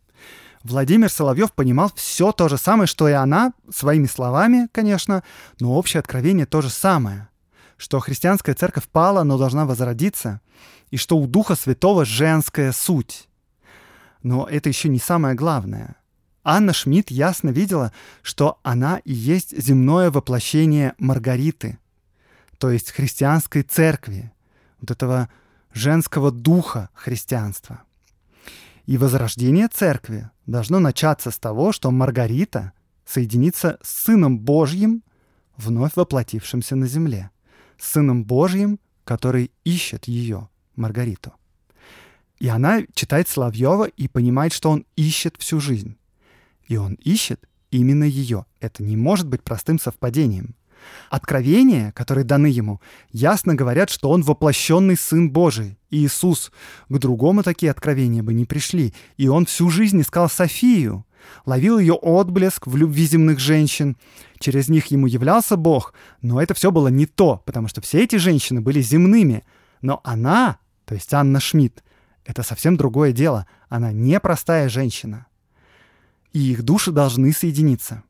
Владимир 0.62 1.10
Соловьев 1.10 1.52
понимал 1.52 1.90
все 1.96 2.30
то 2.30 2.48
же 2.48 2.56
самое, 2.58 2.86
что 2.86 3.08
и 3.08 3.12
она, 3.12 3.52
своими 3.68 4.06
словами, 4.06 4.68
конечно, 4.70 5.24
но 5.58 5.74
общее 5.74 5.98
откровение 5.98 6.46
то 6.46 6.62
же 6.62 6.70
самое, 6.70 7.28
что 7.76 7.98
христианская 7.98 8.54
церковь 8.54 8.86
пала, 8.86 9.24
но 9.24 9.36
должна 9.36 9.66
возродиться, 9.66 10.40
и 10.92 10.96
что 10.96 11.18
у 11.18 11.26
Духа 11.26 11.56
Святого 11.56 12.04
женская 12.04 12.70
суть. 12.70 13.28
Но 14.22 14.46
это 14.46 14.68
еще 14.68 14.88
не 14.88 15.00
самое 15.00 15.34
главное— 15.34 15.96
Анна 16.48 16.72
Шмидт 16.72 17.10
ясно 17.10 17.48
видела, 17.48 17.92
что 18.22 18.60
она 18.62 18.98
и 18.98 19.12
есть 19.12 19.50
земное 19.60 20.12
воплощение 20.12 20.94
Маргариты, 20.96 21.80
то 22.58 22.70
есть 22.70 22.92
христианской 22.92 23.64
церкви, 23.64 24.30
вот 24.80 24.92
этого 24.92 25.28
женского 25.72 26.30
духа 26.30 26.88
христианства. 26.94 27.82
И 28.86 28.96
возрождение 28.96 29.66
церкви 29.66 30.30
должно 30.46 30.78
начаться 30.78 31.32
с 31.32 31.38
того, 31.40 31.72
что 31.72 31.90
Маргарита 31.90 32.72
соединится 33.04 33.80
с 33.82 34.04
Сыном 34.04 34.38
Божьим, 34.38 35.02
вновь 35.56 35.96
воплотившимся 35.96 36.76
на 36.76 36.86
земле, 36.86 37.30
с 37.76 37.90
Сыном 37.90 38.22
Божьим, 38.24 38.78
который 39.02 39.50
ищет 39.64 40.04
ее, 40.04 40.48
Маргариту. 40.76 41.32
И 42.38 42.46
она 42.46 42.82
читает 42.94 43.26
Соловьева 43.26 43.88
и 43.88 44.06
понимает, 44.06 44.52
что 44.52 44.70
он 44.70 44.86
ищет 44.94 45.34
всю 45.40 45.58
жизнь. 45.58 45.96
И 46.66 46.76
он 46.76 46.94
ищет 46.94 47.48
именно 47.70 48.04
ее. 48.04 48.46
Это 48.60 48.82
не 48.82 48.96
может 48.96 49.28
быть 49.28 49.42
простым 49.42 49.78
совпадением. 49.78 50.54
Откровения, 51.10 51.92
которые 51.92 52.24
даны 52.24 52.46
ему, 52.46 52.80
ясно 53.10 53.54
говорят, 53.54 53.90
что 53.90 54.10
он 54.10 54.22
воплощенный 54.22 54.96
Сын 54.96 55.30
Божий, 55.30 55.78
Иисус. 55.90 56.52
К 56.88 56.98
другому 56.98 57.42
такие 57.42 57.70
откровения 57.70 58.22
бы 58.22 58.34
не 58.34 58.44
пришли. 58.44 58.94
И 59.16 59.28
он 59.28 59.46
всю 59.46 59.68
жизнь 59.70 60.00
искал 60.00 60.28
Софию, 60.28 61.04
ловил 61.44 61.78
ее 61.78 61.94
отблеск 61.94 62.66
в 62.66 62.76
любви 62.76 63.06
земных 63.06 63.40
женщин. 63.40 63.96
Через 64.38 64.68
них 64.68 64.86
ему 64.86 65.06
являлся 65.06 65.56
Бог, 65.56 65.94
но 66.22 66.40
это 66.40 66.54
все 66.54 66.70
было 66.70 66.88
не 66.88 67.06
то, 67.06 67.42
потому 67.46 67.68
что 67.68 67.80
все 67.80 68.04
эти 68.04 68.16
женщины 68.16 68.60
были 68.60 68.80
земными. 68.80 69.44
Но 69.82 70.00
она, 70.04 70.58
то 70.84 70.94
есть 70.94 71.12
Анна 71.14 71.40
Шмидт, 71.40 71.82
это 72.24 72.42
совсем 72.42 72.76
другое 72.76 73.12
дело. 73.12 73.46
Она 73.68 73.92
непростая 73.92 74.68
женщина 74.68 75.26
и 76.32 76.52
их 76.52 76.62
души 76.62 76.92
должны 76.92 77.32
соединиться. 77.32 78.02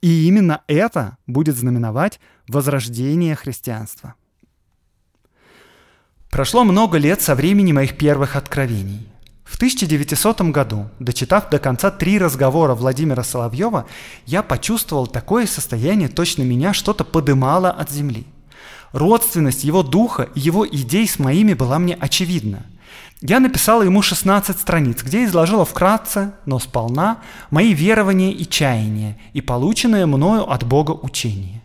И 0.00 0.26
именно 0.26 0.62
это 0.66 1.16
будет 1.26 1.56
знаменовать 1.56 2.20
возрождение 2.48 3.34
христианства. 3.34 4.14
Прошло 6.30 6.64
много 6.64 6.98
лет 6.98 7.20
со 7.20 7.34
времени 7.34 7.72
моих 7.72 7.96
первых 7.96 8.36
откровений. 8.36 9.08
В 9.44 9.56
1900 9.56 10.42
году, 10.52 10.90
дочитав 10.98 11.48
до 11.48 11.58
конца 11.58 11.90
три 11.90 12.18
разговора 12.18 12.74
Владимира 12.74 13.24
Соловьева, 13.24 13.86
я 14.26 14.42
почувствовал 14.42 15.06
такое 15.06 15.46
состояние, 15.46 16.08
точно 16.08 16.42
меня 16.42 16.74
что-то 16.74 17.02
подымало 17.02 17.70
от 17.70 17.90
земли. 17.90 18.26
Родственность 18.92 19.64
его 19.64 19.82
духа 19.82 20.28
и 20.34 20.40
его 20.40 20.66
идей 20.66 21.06
с 21.06 21.18
моими 21.18 21.54
была 21.54 21.78
мне 21.78 21.94
очевидна– 21.94 22.64
я 23.20 23.40
написала 23.40 23.82
ему 23.82 24.00
16 24.00 24.60
страниц, 24.60 25.02
где 25.02 25.24
изложила 25.24 25.64
вкратце, 25.64 26.34
но 26.46 26.60
сполна, 26.60 27.18
мои 27.50 27.72
верования 27.72 28.30
и 28.30 28.48
чаяния 28.48 29.18
и 29.32 29.40
полученное 29.40 30.06
мною 30.06 30.48
от 30.48 30.64
Бога 30.64 30.92
учение. 30.92 31.60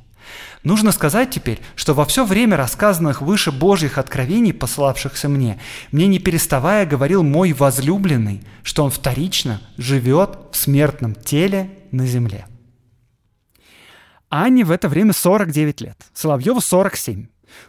Нужно 0.63 0.91
сказать 0.91 1.29
теперь, 1.29 1.59
что 1.75 1.93
во 1.93 2.05
все 2.05 2.25
время 2.25 2.57
рассказанных 2.57 3.21
выше 3.21 3.51
Божьих 3.51 3.99
откровений, 3.99 4.53
посылавшихся 4.53 5.29
мне, 5.29 5.59
мне 5.91 6.07
не 6.07 6.17
переставая 6.17 6.87
говорил 6.87 7.21
мой 7.21 7.53
возлюбленный, 7.53 8.41
что 8.63 8.83
он 8.83 8.89
вторично 8.89 9.61
живет 9.77 10.39
в 10.51 10.57
смертном 10.57 11.13
теле 11.13 11.69
на 11.91 12.07
земле. 12.07 12.47
Анне 14.33 14.63
в 14.63 14.71
это 14.71 14.89
время 14.89 15.13
49 15.13 15.81
лет, 15.81 15.95
Соловьеву 16.11 16.59
47. 16.59 17.27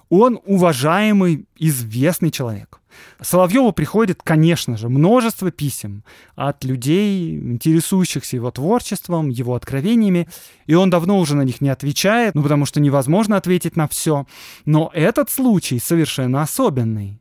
Он 0.09 0.40
уважаемый, 0.46 1.46
известный 1.59 2.31
человек. 2.31 2.81
Соловьеву 3.20 3.72
приходит, 3.72 4.22
конечно 4.22 4.79
же, 4.79 4.88
множество 4.88 5.50
писем 5.50 6.05
от 6.37 6.64
людей, 6.64 7.38
интересующихся 7.38 8.37
его 8.37 8.50
творчеством, 8.50 9.29
его 9.29 9.57
откровениями, 9.57 10.27
и 10.64 10.72
он 10.72 10.88
давно 10.88 11.18
уже 11.18 11.37
на 11.37 11.42
них 11.42 11.61
не 11.61 11.68
отвечает, 11.68 12.35
ну 12.35 12.42
потому 12.42 12.64
что 12.64 12.81
невозможно 12.81 13.37
ответить 13.37 13.77
на 13.77 13.87
все. 13.87 14.27
Но 14.64 14.90
этот 14.94 15.29
случай 15.29 15.79
совершенно 15.79 16.40
особенный. 16.40 17.20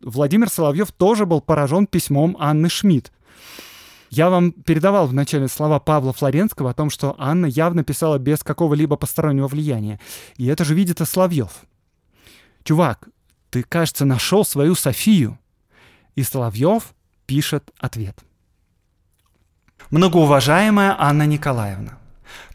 Владимир 0.00 0.48
Соловьев 0.48 0.92
тоже 0.92 1.26
был 1.26 1.40
поражен 1.40 1.88
письмом 1.88 2.36
Анны 2.38 2.68
Шмидт. 2.68 3.10
Я 4.10 4.30
вам 4.30 4.52
передавал 4.52 5.06
в 5.06 5.14
начале 5.14 5.48
слова 5.48 5.78
Павла 5.78 6.12
Флоренского 6.12 6.70
о 6.70 6.74
том, 6.74 6.90
что 6.90 7.14
Анна 7.18 7.46
явно 7.46 7.84
писала 7.84 8.18
без 8.18 8.42
какого-либо 8.42 8.96
постороннего 8.96 9.48
влияния. 9.48 10.00
И 10.36 10.46
это 10.46 10.64
же 10.64 10.74
видит 10.74 11.00
и 11.00 11.04
Соловьев. 11.04 11.64
Чувак, 12.62 13.08
ты, 13.50 13.62
кажется, 13.62 14.04
нашел 14.04 14.44
свою 14.44 14.74
Софию. 14.74 15.38
И 16.14 16.22
Соловьев 16.22 16.94
пишет 17.26 17.70
ответ. 17.78 18.18
Многоуважаемая 19.90 20.96
Анна 20.98 21.26
Николаевна, 21.26 21.98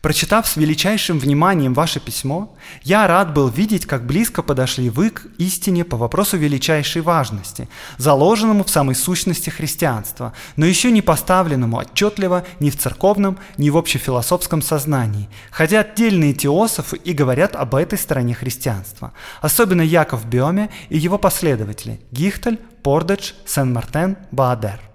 Прочитав 0.01 0.47
с 0.47 0.57
величайшим 0.57 1.19
вниманием 1.19 1.75
ваше 1.75 1.99
письмо, 1.99 2.55
я 2.81 3.05
рад 3.05 3.33
был 3.33 3.49
видеть, 3.49 3.85
как 3.85 4.05
близко 4.05 4.41
подошли 4.41 4.89
вы 4.89 5.11
к 5.11 5.27
истине 5.37 5.85
по 5.85 5.95
вопросу 5.95 6.37
величайшей 6.37 7.03
важности, 7.03 7.69
заложенному 7.97 8.63
в 8.63 8.69
самой 8.69 8.95
сущности 8.95 9.51
христианства, 9.51 10.33
но 10.55 10.65
еще 10.65 10.91
не 10.91 11.03
поставленному 11.03 11.77
отчетливо 11.77 12.43
ни 12.59 12.71
в 12.71 12.77
церковном, 12.77 13.37
ни 13.57 13.69
в 13.69 13.77
общефилософском 13.77 14.63
сознании, 14.63 15.29
хотя 15.51 15.81
отдельные 15.81 16.33
теософы 16.33 16.97
и 16.97 17.13
говорят 17.13 17.55
об 17.55 17.75
этой 17.75 17.99
стороне 17.99 18.33
христианства, 18.33 19.13
особенно 19.39 19.83
Яков 19.83 20.25
Биоме 20.25 20.71
и 20.89 20.97
его 20.97 21.19
последователи 21.19 22.01
Гихтель, 22.11 22.59
Пордедж, 22.81 23.33
Сен-Мартен, 23.45 24.17
Баадер. 24.31 24.90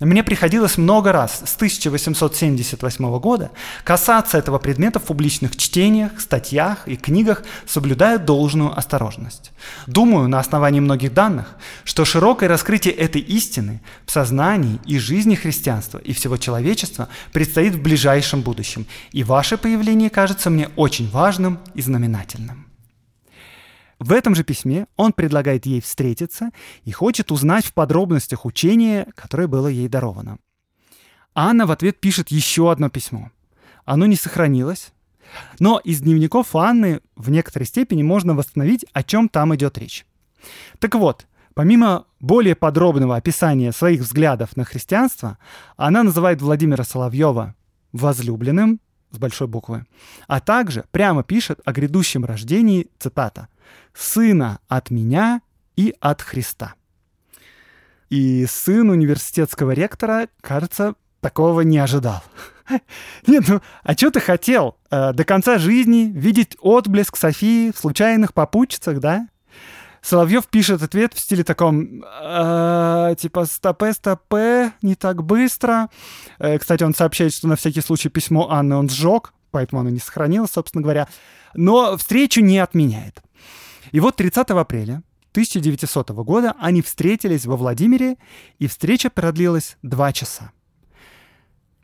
Мне 0.00 0.24
приходилось 0.24 0.76
много 0.76 1.12
раз 1.12 1.42
с 1.44 1.54
1878 1.54 3.18
года 3.18 3.50
касаться 3.84 4.38
этого 4.38 4.58
предмета 4.58 4.98
в 4.98 5.04
публичных 5.04 5.56
чтениях, 5.56 6.20
статьях 6.20 6.88
и 6.88 6.96
книгах, 6.96 7.44
соблюдая 7.66 8.18
должную 8.18 8.76
осторожность. 8.76 9.52
Думаю, 9.86 10.28
на 10.28 10.40
основании 10.40 10.80
многих 10.80 11.14
данных, 11.14 11.56
что 11.84 12.04
широкое 12.04 12.48
раскрытие 12.48 12.94
этой 12.94 13.20
истины 13.20 13.80
в 14.04 14.10
сознании 14.10 14.80
и 14.84 14.98
жизни 14.98 15.36
христианства 15.36 15.98
и 15.98 16.12
всего 16.12 16.36
человечества 16.36 17.08
предстоит 17.32 17.74
в 17.74 17.82
ближайшем 17.82 18.42
будущем, 18.42 18.86
и 19.12 19.22
ваше 19.22 19.56
появление 19.56 20.10
кажется 20.10 20.50
мне 20.50 20.68
очень 20.76 21.08
важным 21.10 21.60
и 21.74 21.82
знаменательным. 21.82 22.63
В 23.98 24.12
этом 24.12 24.34
же 24.34 24.44
письме 24.44 24.86
он 24.96 25.12
предлагает 25.12 25.66
ей 25.66 25.80
встретиться 25.80 26.50
и 26.84 26.90
хочет 26.90 27.30
узнать 27.30 27.64
в 27.64 27.72
подробностях 27.72 28.44
учения, 28.44 29.06
которое 29.14 29.46
было 29.46 29.68
ей 29.68 29.88
даровано. 29.88 30.38
Анна 31.34 31.66
в 31.66 31.70
ответ 31.70 32.00
пишет 32.00 32.28
еще 32.30 32.70
одно 32.70 32.88
письмо. 32.88 33.30
Оно 33.84 34.06
не 34.06 34.16
сохранилось, 34.16 34.92
но 35.58 35.78
из 35.78 36.00
дневников 36.00 36.54
Анны 36.54 37.00
в 37.16 37.30
некоторой 37.30 37.66
степени 37.66 38.02
можно 38.02 38.34
восстановить, 38.34 38.86
о 38.92 39.02
чем 39.02 39.28
там 39.28 39.54
идет 39.54 39.78
речь. 39.78 40.06
Так 40.78 40.94
вот, 40.94 41.26
помимо 41.54 42.06
более 42.20 42.54
подробного 42.54 43.16
описания 43.16 43.72
своих 43.72 44.00
взглядов 44.00 44.56
на 44.56 44.64
христианство, 44.64 45.38
она 45.76 46.02
называет 46.02 46.40
Владимира 46.40 46.84
Соловьева 46.84 47.54
возлюбленным, 47.92 48.80
с 49.10 49.18
большой 49.18 49.46
буквы, 49.46 49.86
а 50.26 50.40
также 50.40 50.84
прямо 50.90 51.22
пишет 51.22 51.60
о 51.64 51.72
грядущем 51.72 52.24
рождении, 52.24 52.88
цитата, 52.98 53.48
«сына 53.92 54.58
от 54.68 54.90
меня 54.90 55.40
и 55.76 55.94
от 56.00 56.22
Христа». 56.22 56.74
И 58.10 58.46
сын 58.46 58.90
университетского 58.90 59.72
ректора, 59.72 60.28
кажется, 60.40 60.94
такого 61.20 61.62
не 61.62 61.78
ожидал. 61.78 62.22
Нет, 63.26 63.44
ну, 63.48 63.60
а 63.82 63.92
что 63.94 64.10
ты 64.10 64.20
хотел? 64.20 64.76
Э, 64.90 65.12
до 65.12 65.24
конца 65.24 65.58
жизни 65.58 66.12
видеть 66.14 66.56
отблеск 66.60 67.16
Софии 67.16 67.72
в 67.72 67.78
случайных 67.78 68.34
попутчицах, 68.34 69.00
да? 69.00 69.28
Соловьев 70.04 70.46
пишет 70.48 70.82
ответ 70.82 71.14
в 71.14 71.18
стиле 71.18 71.44
таком, 71.44 72.04
э, 72.04 73.14
типа 73.18 73.46
стопе, 73.46 73.94
стопе, 73.94 74.72
не 74.82 74.96
так 74.96 75.24
быстро. 75.24 75.88
Э, 76.38 76.58
кстати, 76.58 76.82
он 76.82 76.94
сообщает, 76.94 77.32
что 77.32 77.48
на 77.48 77.56
всякий 77.56 77.80
случай 77.80 78.10
письмо 78.10 78.50
Анны 78.50 78.76
он 78.76 78.90
сжег, 78.90 79.32
поэтому 79.50 79.80
оно 79.80 79.88
не 79.88 80.00
сохранилось, 80.00 80.50
собственно 80.50 80.82
говоря. 80.82 81.08
Но 81.54 81.96
встречу 81.96 82.42
не 82.42 82.58
отменяет. 82.58 83.22
И 83.92 84.00
вот 84.00 84.16
30 84.16 84.50
апреля 84.50 85.02
1900 85.30 86.10
года 86.10 86.54
они 86.60 86.82
встретились 86.82 87.46
во 87.46 87.56
Владимире, 87.56 88.16
и 88.58 88.66
встреча 88.66 89.08
продлилась 89.08 89.78
два 89.80 90.12
часа. 90.12 90.52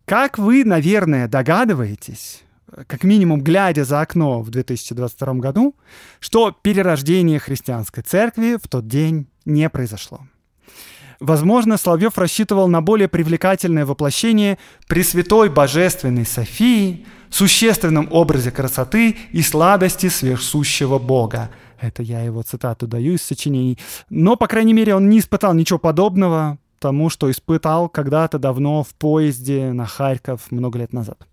Как 0.04 0.36
вы, 0.36 0.64
наверное, 0.66 1.26
догадываетесь, 1.26 2.42
как 2.86 3.04
минимум 3.04 3.42
глядя 3.42 3.84
за 3.84 4.00
окно 4.00 4.42
в 4.42 4.50
2022 4.50 5.34
году, 5.34 5.74
что 6.18 6.50
перерождение 6.50 7.38
христианской 7.38 8.02
церкви 8.02 8.58
в 8.62 8.68
тот 8.68 8.86
день 8.86 9.26
не 9.44 9.68
произошло. 9.68 10.20
Возможно, 11.20 11.76
Соловьев 11.76 12.16
рассчитывал 12.16 12.68
на 12.68 12.80
более 12.80 13.06
привлекательное 13.06 13.84
воплощение 13.84 14.58
Пресвятой 14.88 15.50
Божественной 15.50 16.24
Софии, 16.24 17.04
существенном 17.28 18.08
образе 18.10 18.50
красоты 18.50 19.16
и 19.30 19.42
сладости 19.42 20.08
сверхсущего 20.08 20.98
Бога. 20.98 21.50
Это 21.78 22.02
я 22.02 22.22
его 22.22 22.42
цитату 22.42 22.86
даю 22.86 23.14
из 23.14 23.22
сочинений. 23.22 23.78
Но, 24.08 24.36
по 24.36 24.46
крайней 24.46 24.72
мере, 24.72 24.94
он 24.94 25.10
не 25.10 25.18
испытал 25.18 25.52
ничего 25.52 25.78
подобного 25.78 26.58
тому, 26.78 27.10
что 27.10 27.30
испытал 27.30 27.90
когда-то 27.90 28.38
давно 28.38 28.82
в 28.82 28.94
поезде 28.94 29.72
на 29.72 29.84
Харьков 29.84 30.50
много 30.50 30.78
лет 30.78 30.94
назад. 30.94 31.29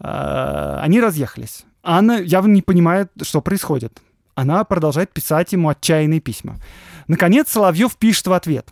Э, 0.00 0.78
они 0.82 1.00
разъехались. 1.00 1.64
Анна 1.82 2.20
явно 2.20 2.52
не 2.52 2.62
понимает, 2.62 3.10
что 3.22 3.40
происходит. 3.40 4.00
Она 4.34 4.64
продолжает 4.64 5.12
писать 5.12 5.52
ему 5.52 5.68
отчаянные 5.68 6.20
письма. 6.20 6.56
Наконец 7.08 7.50
Соловьев 7.50 7.96
пишет 7.96 8.26
в 8.26 8.32
ответ. 8.32 8.68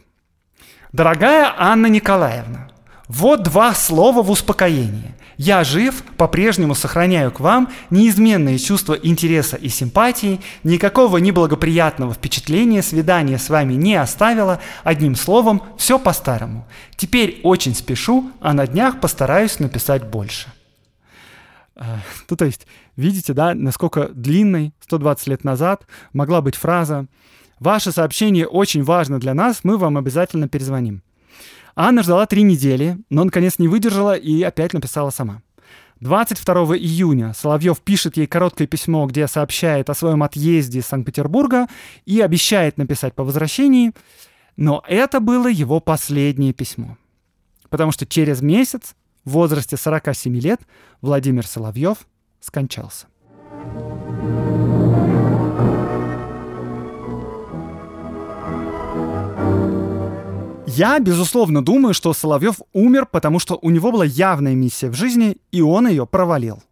«Дорогая 0.93 1.55
Анна 1.59 1.87
Николаевна, 1.87 2.69
вот 3.09 3.43
два 3.43 3.75
слова 3.75 4.23
в 4.23 4.31
успокоение. 4.31 5.15
Я 5.37 5.63
жив, 5.63 6.03
по-прежнему 6.17 6.75
сохраняю 6.75 7.31
к 7.31 7.41
вам 7.41 7.69
неизменные 7.91 8.59
чувства 8.59 8.95
интереса 8.95 9.57
и 9.57 9.69
симпатии, 9.69 10.41
никакого 10.65 11.19
неблагоприятного 11.19 12.13
впечатления 12.13 12.83
свидание 12.83 13.39
с 13.39 13.49
вами 13.49 13.75
не 13.75 13.95
оставило, 13.95 14.61
одним 14.83 15.15
словом, 15.15 15.63
все 15.77 15.99
по-старому. 15.99 16.67
Теперь 16.97 17.41
очень 17.45 17.75
спешу, 17.75 18.33
а 18.41 18.53
на 18.53 18.67
днях 18.67 19.01
постараюсь 19.01 19.59
написать 19.61 20.05
больше. 20.05 20.53
Ну, 22.29 22.37
то 22.37 22.45
есть, 22.45 22.67
видите, 22.97 23.33
да, 23.33 23.55
насколько 23.55 24.09
длинной 24.09 24.73
120 24.81 25.27
лет 25.29 25.45
назад 25.45 25.87
могла 26.13 26.41
быть 26.41 26.57
фраза 26.57 27.07
«Ваше 27.61 27.93
сообщение 27.93 28.47
очень 28.47 28.83
важно 28.83 29.19
для 29.19 29.35
нас, 29.35 29.61
мы 29.63 29.77
вам 29.77 29.97
обязательно 29.97 30.49
перезвоним». 30.49 31.03
Анна 31.77 32.03
ждала 32.03 32.27
три 32.27 32.43
недели, 32.43 32.99
но 33.11 33.25
наконец 33.25 33.59
не 33.59 33.69
выдержала 33.69 34.15
и 34.17 34.43
опять 34.43 34.73
написала 34.73 35.11
сама. 35.11 35.43
22 36.01 36.77
июня 36.77 37.33
Соловьев 37.35 37.81
пишет 37.81 38.17
ей 38.17 38.27
короткое 38.27 38.67
письмо, 38.67 39.07
где 39.07 39.27
сообщает 39.27 39.91
о 39.91 39.95
своем 39.95 40.23
отъезде 40.23 40.81
из 40.81 40.87
Санкт-Петербурга 40.87 41.67
и 42.07 42.21
обещает 42.21 42.79
написать 42.79 43.15
по 43.15 43.25
возвращении, 43.25 43.93
но 44.57 44.83
это 44.87 45.21
было 45.21 45.49
его 45.49 45.81
последнее 45.81 46.53
письмо. 46.53 46.97
Потому 47.69 47.93
что 47.93 48.07
через 48.07 48.41
месяц 48.43 48.95
в 49.25 49.31
возрасте 49.31 49.77
47 49.77 50.37
лет 50.41 50.61
Владимир 51.01 51.47
Соловьев 51.47 51.99
скончался. 52.41 53.07
Я, 60.79 61.01
безусловно, 61.01 61.65
думаю, 61.65 61.93
что 61.93 62.13
Соловьев 62.13 62.61
умер, 62.73 63.07
потому 63.07 63.41
что 63.41 63.59
у 63.61 63.71
него 63.71 63.91
была 63.91 64.05
явная 64.05 64.55
миссия 64.55 64.91
в 64.91 64.95
жизни, 64.95 65.39
и 65.51 65.61
он 65.61 65.89
ее 65.89 66.07
провалил. 66.07 66.63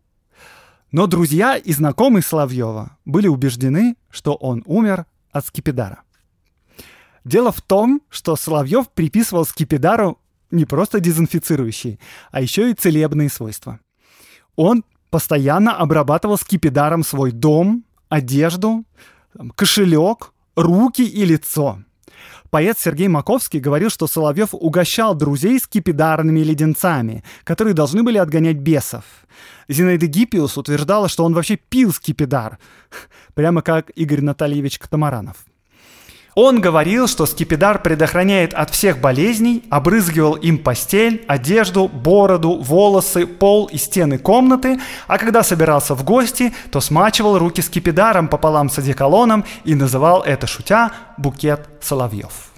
Но 0.92 1.06
друзья 1.06 1.56
и 1.56 1.72
знакомые 1.72 2.22
Соловьева 2.22 2.96
были 3.04 3.26
убеждены, 3.26 3.96
что 4.10 4.34
он 4.34 4.62
умер 4.66 5.06
от 5.32 5.46
скипидара. 5.46 6.02
Дело 7.24 7.50
в 7.50 7.60
том, 7.60 8.00
что 8.08 8.36
Соловьев 8.36 8.88
приписывал 8.90 9.44
скипидару 9.44 10.20
не 10.50 10.64
просто 10.64 11.00
дезинфицирующие, 11.00 11.98
а 12.30 12.40
еще 12.40 12.70
и 12.70 12.74
целебные 12.74 13.28
свойства. 13.28 13.80
Он 14.56 14.84
постоянно 15.10 15.76
обрабатывал 15.76 16.38
скипидаром 16.38 17.02
свой 17.02 17.30
дом, 17.30 17.84
одежду, 18.08 18.84
кошелек, 19.54 20.32
руки 20.56 21.02
и 21.02 21.24
лицо. 21.24 21.78
Поэт 22.50 22.78
Сергей 22.78 23.08
Маковский 23.08 23.60
говорил, 23.60 23.90
что 23.90 24.06
Соловьев 24.06 24.50
угощал 24.52 25.14
друзей 25.14 25.58
скипидарными 25.58 26.40
леденцами, 26.40 27.24
которые 27.44 27.74
должны 27.74 28.02
были 28.02 28.18
отгонять 28.18 28.56
бесов. 28.56 29.04
Зинаида 29.68 30.06
Гиппиус 30.06 30.56
утверждала, 30.56 31.08
что 31.08 31.24
он 31.24 31.34
вообще 31.34 31.56
пил 31.56 31.92
скипидар, 31.92 32.58
прямо 33.34 33.62
как 33.62 33.90
Игорь 33.90 34.22
Натальевич 34.22 34.78
Катамаранов. 34.78 35.44
Он 36.36 36.60
говорил, 36.60 37.08
что 37.08 37.24
скипидар 37.24 37.80
предохраняет 37.80 38.52
от 38.52 38.68
всех 38.68 38.98
болезней, 38.98 39.64
обрызгивал 39.70 40.34
им 40.34 40.58
постель, 40.58 41.24
одежду, 41.26 41.88
бороду, 41.88 42.58
волосы, 42.58 43.26
пол 43.26 43.70
и 43.72 43.78
стены 43.78 44.18
комнаты, 44.18 44.78
а 45.06 45.16
когда 45.16 45.42
собирался 45.42 45.94
в 45.94 46.04
гости, 46.04 46.52
то 46.70 46.82
смачивал 46.82 47.38
руки 47.38 47.62
скипидаром 47.62 48.28
пополам 48.28 48.68
с 48.68 48.78
одеколоном 48.78 49.46
и 49.64 49.74
называл 49.74 50.22
это, 50.24 50.46
шутя, 50.46 50.92
букет 51.16 51.70
соловьев. 51.80 52.50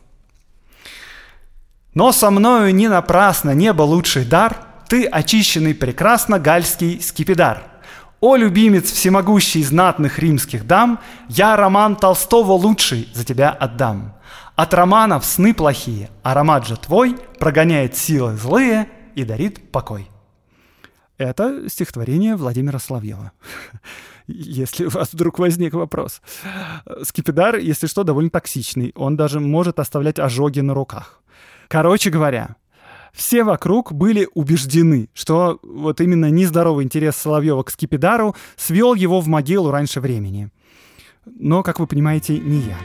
Но 1.94 2.10
со 2.10 2.32
мною 2.32 2.74
не 2.74 2.88
напрасно 2.88 3.54
небо 3.54 3.82
лучший 3.82 4.24
дар, 4.24 4.56
ты 4.88 5.04
очищенный 5.06 5.76
прекрасно 5.76 6.40
гальский 6.40 7.00
скипидар– 7.00 7.62
«О, 8.20 8.36
любимец 8.36 8.90
всемогущий 8.90 9.62
знатных 9.62 10.18
римских 10.18 10.66
дам, 10.66 11.00
я 11.28 11.56
роман 11.56 11.96
Толстого 11.96 12.52
лучший 12.52 13.08
за 13.14 13.24
тебя 13.24 13.50
отдам. 13.50 14.14
От 14.56 14.74
романов 14.74 15.24
сны 15.24 15.54
плохие, 15.54 16.10
аромат 16.24 16.66
же 16.66 16.76
твой 16.76 17.16
прогоняет 17.38 17.96
силы 17.96 18.36
злые 18.36 18.88
и 19.14 19.24
дарит 19.24 19.70
покой. 19.70 20.10
Это 21.16 21.68
стихотворение 21.68 22.34
Владимира 22.34 22.80
Соловьева. 22.80 23.30
Если 24.26 24.86
у 24.86 24.90
вас 24.90 25.12
вдруг 25.12 25.38
возник 25.38 25.74
вопрос. 25.74 26.20
Скипидар, 27.02 27.56
если 27.56 27.86
что, 27.86 28.04
довольно 28.04 28.30
токсичный. 28.30 28.92
Он 28.94 29.16
даже 29.16 29.40
может 29.40 29.80
оставлять 29.80 30.18
ожоги 30.18 30.60
на 30.60 30.74
руках. 30.74 31.22
Короче 31.68 32.10
говоря, 32.10 32.56
все 33.12 33.44
вокруг 33.44 33.92
были 33.92 34.28
убеждены, 34.34 35.08
что 35.14 35.58
вот 35.62 36.00
именно 36.00 36.30
нездоровый 36.30 36.84
интерес 36.84 37.16
Соловьева 37.16 37.62
к 37.62 37.70
Скипидару 37.70 38.34
свел 38.56 38.94
его 38.94 39.20
в 39.20 39.28
могилу 39.28 39.70
раньше 39.70 40.00
времени. 40.00 40.50
Но, 41.26 41.62
как 41.62 41.78
вы 41.78 41.86
понимаете, 41.86 42.38
не 42.38 42.60
я. 42.60 42.78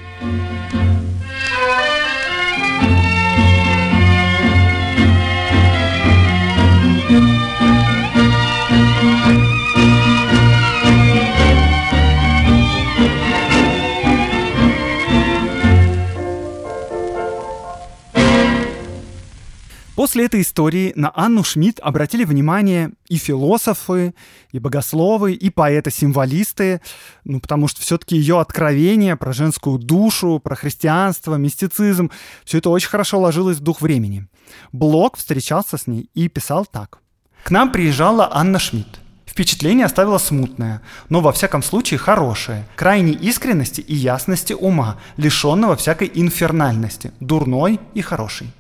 После 20.14 20.26
этой 20.28 20.42
истории 20.42 20.94
на 20.96 21.12
Анну 21.16 21.44
Шмидт 21.44 21.80
обратили 21.80 22.24
внимание 22.24 22.92
и 23.08 23.18
философы, 23.18 24.14
и 24.52 24.60
богословы, 24.60 25.34
и 25.34 25.50
поэты-символисты, 25.50 26.82
ну, 27.24 27.40
потому 27.40 27.68
что 27.68 27.82
все-таки 27.82 28.16
ее 28.16 28.40
откровение 28.40 29.16
про 29.16 29.34
женскую 29.34 29.80
душу, 29.80 30.40
про 30.40 30.56
христианство, 30.56 31.34
мистицизм, 31.38 32.12
все 32.46 32.60
это 32.60 32.70
очень 32.70 32.90
хорошо 32.90 33.20
ложилось 33.20 33.58
в 33.58 33.62
дух 33.62 33.82
времени. 33.82 34.28
Блок 34.72 35.18
встречался 35.18 35.80
с 35.80 35.88
ней 35.88 36.12
и 36.14 36.28
писал 36.28 36.68
так. 36.68 37.00
«К 37.44 37.50
нам 37.50 37.72
приезжала 37.72 38.30
Анна 38.32 38.60
Шмидт. 38.60 39.00
Впечатление 39.26 39.88
оставило 39.88 40.20
смутное, 40.20 40.84
но 41.10 41.22
во 41.22 41.32
всяком 41.32 41.64
случае 41.64 41.98
хорошее, 41.98 42.68
крайней 42.76 43.14
искренности 43.14 43.82
и 43.82 43.96
ясности 43.96 44.54
ума, 44.54 45.00
лишенного 45.18 45.76
всякой 45.76 46.12
инфернальности, 46.14 47.14
дурной 47.20 47.80
и 47.96 48.02
хорошей 48.02 48.54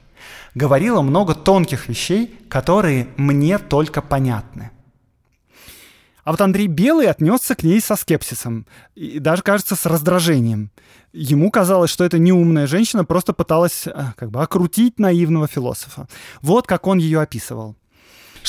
говорила 0.55 1.01
много 1.01 1.35
тонких 1.35 1.87
вещей, 1.87 2.39
которые 2.49 3.07
мне 3.17 3.57
только 3.57 4.01
понятны. 4.01 4.71
А 6.23 6.31
вот 6.31 6.39
Андрей 6.39 6.67
Белый 6.67 7.07
отнесся 7.07 7.53
к 7.53 7.63
ней 7.63 7.81
со 7.81 7.95
скепсисом 7.97 8.65
и 8.95 9.19
даже, 9.19 9.41
кажется, 9.43 9.75
с 9.75 9.85
раздражением. 9.85 10.71
Ему 11.11 11.51
казалось, 11.51 11.91
что 11.91 12.05
эта 12.05 12.17
неумная 12.17 12.65
женщина 12.65 13.03
просто 13.03 13.33
пыталась 13.33 13.87
а, 13.87 14.13
как 14.15 14.31
бы 14.31 14.41
окрутить 14.41 14.99
наивного 14.99 15.47
философа. 15.47 16.07
Вот 16.41 16.65
как 16.65 16.87
он 16.87 16.97
ее 16.97 17.19
описывал. 17.19 17.75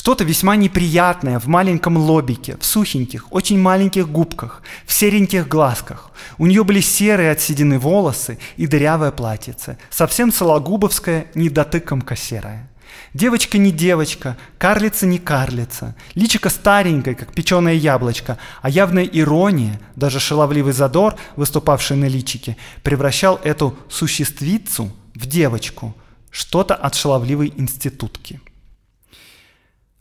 Что-то 0.05 0.25
весьма 0.25 0.55
неприятное 0.57 1.39
в 1.39 1.47
маленьком 1.47 1.97
лобике, 1.97 2.59
в 2.61 2.67
сухеньких, 2.67 3.33
очень 3.33 3.59
маленьких 3.59 4.07
губках, 4.07 4.61
в 4.85 4.93
сереньких 4.93 5.49
глазках. 5.49 6.11
У 6.37 6.45
нее 6.45 6.63
были 6.63 6.81
серые 6.81 7.31
от 7.31 7.41
седины 7.41 7.79
волосы 7.79 8.39
и 8.59 8.67
дырявое 8.67 9.13
платьице, 9.13 9.79
совсем 9.89 10.31
сологубовское, 10.31 11.29
недотыкомка 11.35 12.17
серая. 12.17 12.71
Девочка 13.15 13.57
не 13.57 13.73
девочка, 13.73 14.37
карлица 14.59 15.07
не 15.07 15.17
карлица, 15.17 15.97
личико 16.15 16.51
старенькое, 16.51 17.17
как 17.17 17.33
печеное 17.33 17.73
яблочко, 17.73 18.37
а 18.61 18.69
явная 18.69 19.05
ирония, 19.05 19.81
даже 19.97 20.21
шаловливый 20.21 20.75
задор, 20.75 21.15
выступавший 21.35 21.97
на 21.97 22.09
личике, 22.09 22.59
превращал 22.83 23.41
эту 23.43 23.75
существицу 23.89 24.93
в 25.15 25.25
девочку, 25.25 25.95
что-то 26.31 26.75
от 26.75 26.95
шаловливой 26.95 27.55
институтки. 27.57 28.43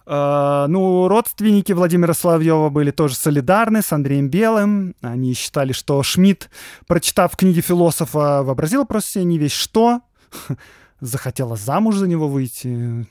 Uh, 0.05 0.67
ну, 0.67 1.07
родственники 1.07 1.71
Владимира 1.71 2.13
Соловьева 2.13 2.69
были 2.69 2.91
тоже 2.91 3.15
солидарны 3.15 3.81
с 3.81 3.93
Андреем 3.93 4.29
Белым. 4.29 4.95
Они 5.01 5.33
считали, 5.33 5.71
что 5.71 6.03
Шмидт, 6.03 6.49
прочитав 6.87 7.37
книги 7.37 7.61
философа, 7.61 8.43
вообразила 8.43 8.83
просто 8.83 9.11
себе 9.11 9.23
не 9.23 9.37
весь 9.37 9.53
что, 9.53 10.01
захотела 10.99 11.55
замуж 11.55 11.95
за 11.95 12.07
него 12.07 12.27
выйти. 12.27 13.07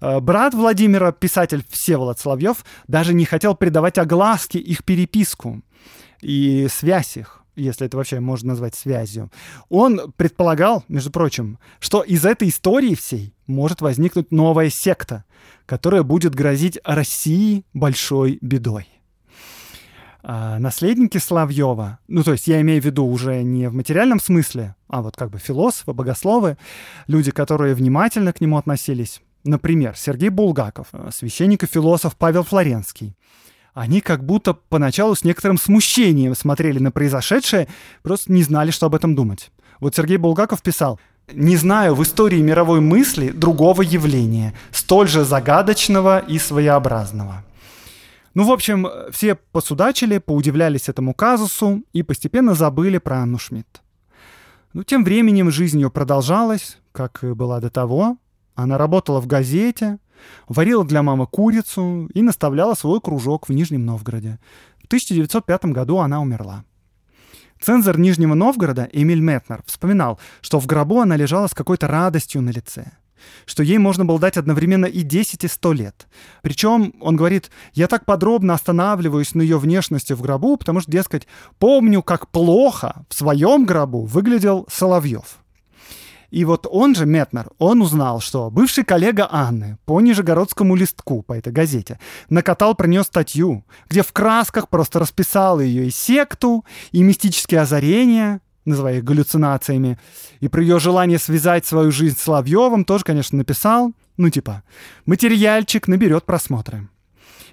Uh, 0.00 0.20
брат 0.20 0.54
Владимира, 0.54 1.12
писатель 1.12 1.62
Всеволод 1.68 2.18
Соловьев, 2.18 2.64
даже 2.88 3.12
не 3.12 3.26
хотел 3.26 3.54
придавать 3.54 3.98
огласке 3.98 4.58
их 4.58 4.84
переписку 4.84 5.60
и 6.22 6.68
связь 6.70 7.18
их 7.18 7.39
если 7.56 7.86
это 7.86 7.96
вообще 7.96 8.20
можно 8.20 8.50
назвать 8.50 8.74
связью, 8.74 9.30
он 9.68 10.12
предполагал, 10.16 10.84
между 10.88 11.10
прочим, 11.10 11.58
что 11.78 12.02
из 12.02 12.24
этой 12.24 12.48
истории 12.48 12.94
всей 12.94 13.34
может 13.46 13.80
возникнуть 13.80 14.30
новая 14.30 14.70
секта, 14.70 15.24
которая 15.66 16.02
будет 16.02 16.34
грозить 16.34 16.78
России 16.84 17.64
большой 17.72 18.38
бедой. 18.40 18.88
А 20.22 20.58
наследники 20.58 21.18
Соловьева, 21.18 21.98
ну 22.06 22.22
то 22.22 22.32
есть 22.32 22.46
я 22.46 22.60
имею 22.60 22.82
в 22.82 22.84
виду 22.84 23.06
уже 23.06 23.42
не 23.42 23.68
в 23.68 23.74
материальном 23.74 24.20
смысле, 24.20 24.74
а 24.88 25.00
вот 25.00 25.16
как 25.16 25.30
бы 25.30 25.38
философы, 25.38 25.92
богословы, 25.92 26.58
люди, 27.06 27.30
которые 27.30 27.74
внимательно 27.74 28.32
к 28.32 28.40
нему 28.40 28.58
относились, 28.58 29.22
например, 29.44 29.96
Сергей 29.96 30.28
Булгаков, 30.28 30.88
священник 31.10 31.62
и 31.62 31.66
философ 31.66 32.16
Павел 32.16 32.42
Флоренский, 32.42 33.16
они 33.80 34.02
как 34.02 34.22
будто 34.22 34.52
поначалу 34.52 35.14
с 35.14 35.24
некоторым 35.24 35.56
смущением 35.56 36.34
смотрели 36.34 36.78
на 36.78 36.90
произошедшее, 36.90 37.66
просто 38.02 38.30
не 38.30 38.42
знали, 38.42 38.70
что 38.72 38.84
об 38.84 38.94
этом 38.94 39.14
думать. 39.14 39.50
Вот 39.80 39.96
Сергей 39.96 40.18
Булгаков 40.18 40.60
писал, 40.60 41.00
«Не 41.32 41.56
знаю 41.56 41.94
в 41.94 42.02
истории 42.02 42.42
мировой 42.42 42.82
мысли 42.82 43.30
другого 43.30 43.80
явления, 43.80 44.52
столь 44.70 45.08
же 45.08 45.24
загадочного 45.24 46.18
и 46.18 46.38
своеобразного». 46.38 47.42
Ну, 48.34 48.44
в 48.44 48.52
общем, 48.52 48.86
все 49.12 49.34
посудачили, 49.34 50.18
поудивлялись 50.18 50.90
этому 50.90 51.14
казусу 51.14 51.82
и 51.94 52.02
постепенно 52.02 52.54
забыли 52.54 52.98
про 52.98 53.22
Анну 53.22 53.38
Шмидт. 53.38 53.80
Ну, 54.74 54.84
тем 54.84 55.04
временем 55.04 55.50
жизнь 55.50 55.80
ее 55.80 55.90
продолжалась, 55.90 56.76
как 56.92 57.24
и 57.24 57.32
была 57.32 57.60
до 57.60 57.70
того. 57.70 58.18
Она 58.54 58.76
работала 58.76 59.22
в 59.22 59.26
газете, 59.26 59.98
Варила 60.48 60.84
для 60.84 61.02
мамы 61.02 61.26
курицу 61.26 62.08
и 62.12 62.22
наставляла 62.22 62.74
свой 62.74 63.00
кружок 63.00 63.48
в 63.48 63.52
Нижнем 63.52 63.84
Новгороде. 63.84 64.38
В 64.82 64.86
1905 64.86 65.66
году 65.66 65.98
она 65.98 66.20
умерла. 66.20 66.64
Цензор 67.60 67.98
Нижнего 67.98 68.34
Новгорода 68.34 68.88
Эмиль 68.92 69.20
Метнер 69.20 69.62
вспоминал, 69.66 70.18
что 70.40 70.58
в 70.58 70.66
гробу 70.66 71.00
она 71.00 71.16
лежала 71.16 71.46
с 71.46 71.54
какой-то 71.54 71.88
радостью 71.88 72.42
на 72.42 72.50
лице 72.50 72.92
что 73.46 73.62
ей 73.62 73.78
можно 73.78 74.04
было 74.04 74.18
дать 74.18 74.36
одновременно 74.36 74.86
и 74.86 75.02
10, 75.02 75.44
и 75.44 75.48
100 75.48 75.72
лет. 75.72 76.08
Причем, 76.42 76.94
он 77.00 77.16
говорит, 77.16 77.50
я 77.72 77.86
так 77.86 78.04
подробно 78.04 78.54
останавливаюсь 78.54 79.34
на 79.34 79.42
ее 79.42 79.58
внешности 79.58 80.12
в 80.12 80.22
гробу, 80.22 80.56
потому 80.56 80.80
что, 80.80 80.90
дескать, 80.90 81.26
помню, 81.58 82.02
как 82.02 82.28
плохо 82.28 83.04
в 83.08 83.14
своем 83.14 83.64
гробу 83.64 84.04
выглядел 84.04 84.66
Соловьев. 84.70 85.38
И 86.30 86.44
вот 86.44 86.66
он 86.70 86.94
же, 86.94 87.06
Метнер, 87.06 87.50
он 87.58 87.82
узнал, 87.82 88.20
что 88.20 88.50
бывший 88.50 88.84
коллега 88.84 89.28
Анны 89.30 89.78
по 89.84 90.00
Нижегородскому 90.00 90.76
листку, 90.76 91.22
по 91.22 91.32
этой 91.32 91.52
газете, 91.52 91.98
накатал 92.28 92.74
про 92.74 92.86
нее 92.86 93.02
статью, 93.02 93.64
где 93.88 94.02
в 94.02 94.12
красках 94.12 94.68
просто 94.68 95.00
расписал 95.00 95.60
ее 95.60 95.86
и 95.86 95.90
секту, 95.90 96.64
и 96.92 97.02
мистические 97.02 97.62
озарения, 97.62 98.40
называя 98.64 98.98
их 98.98 99.04
галлюцинациями, 99.04 99.98
и 100.38 100.48
про 100.48 100.62
ее 100.62 100.78
желание 100.78 101.18
связать 101.18 101.66
свою 101.66 101.90
жизнь 101.90 102.16
с 102.16 102.22
Соловьевым 102.22 102.84
тоже, 102.84 103.04
конечно, 103.04 103.38
написал. 103.38 103.92
Ну, 104.16 104.30
типа, 104.30 104.62
материальчик 105.06 105.88
наберет 105.88 106.24
просмотры. 106.26 106.88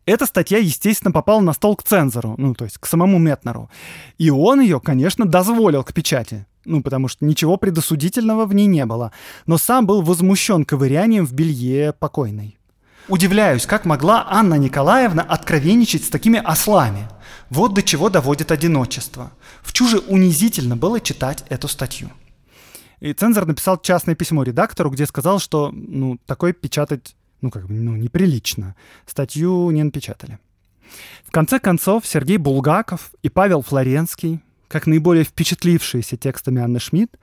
Эта 0.06 0.26
статья, 0.26 0.58
естественно, 0.58 1.12
попала 1.12 1.42
на 1.42 1.54
стол 1.54 1.76
к 1.76 1.84
цензору, 1.84 2.36
ну, 2.38 2.54
то 2.54 2.64
есть 2.64 2.78
к 2.78 2.86
самому 2.86 3.18
Метнеру. 3.20 3.70
И 4.18 4.30
он 4.30 4.62
ее, 4.62 4.80
конечно, 4.80 5.26
дозволил 5.26 5.84
к 5.84 5.94
печати 5.94 6.46
ну, 6.68 6.82
потому 6.82 7.08
что 7.08 7.26
ничего 7.26 7.58
предосудительного 7.58 8.46
в 8.46 8.54
ней 8.54 8.68
не 8.68 8.86
было, 8.86 9.12
но 9.46 9.58
сам 9.58 9.88
был 9.88 10.02
возмущен 10.02 10.66
ковырянием 10.66 11.26
в 11.26 11.34
белье 11.34 11.94
покойной. 11.94 12.58
Удивляюсь, 13.08 13.66
как 13.66 13.86
могла 13.86 14.28
Анна 14.30 14.56
Николаевна 14.56 15.24
откровенничать 15.24 16.04
с 16.04 16.10
такими 16.10 16.40
ослами. 16.44 17.08
Вот 17.50 17.74
до 17.74 17.82
чего 17.82 18.10
доводит 18.10 18.52
одиночество. 18.52 19.32
В 19.62 19.72
чуже 19.72 20.00
унизительно 20.00 20.76
было 20.76 21.00
читать 21.00 21.46
эту 21.48 21.70
статью. 21.70 22.12
И 23.00 23.14
цензор 23.14 23.46
написал 23.46 23.80
частное 23.80 24.16
письмо 24.16 24.44
редактору, 24.44 24.90
где 24.90 25.06
сказал, 25.06 25.40
что 25.40 25.72
ну, 25.74 26.18
такое 26.26 26.52
печатать 26.52 27.16
ну, 27.42 27.52
как 27.52 27.68
бы, 27.68 27.74
ну, 27.74 27.96
неприлично. 27.96 28.76
Статью 29.06 29.70
не 29.72 29.84
напечатали. 29.84 30.40
В 31.26 31.32
конце 31.32 31.60
концов, 31.60 32.06
Сергей 32.06 32.38
Булгаков 32.38 33.12
и 33.22 33.30
Павел 33.30 33.62
Флоренский 33.62 34.42
как 34.68 34.88
наиболее 34.88 35.24
впечатлившиеся 35.24 36.18
текстами 36.18 36.62
Анны 36.62 36.80
Шмидт, 36.80 37.18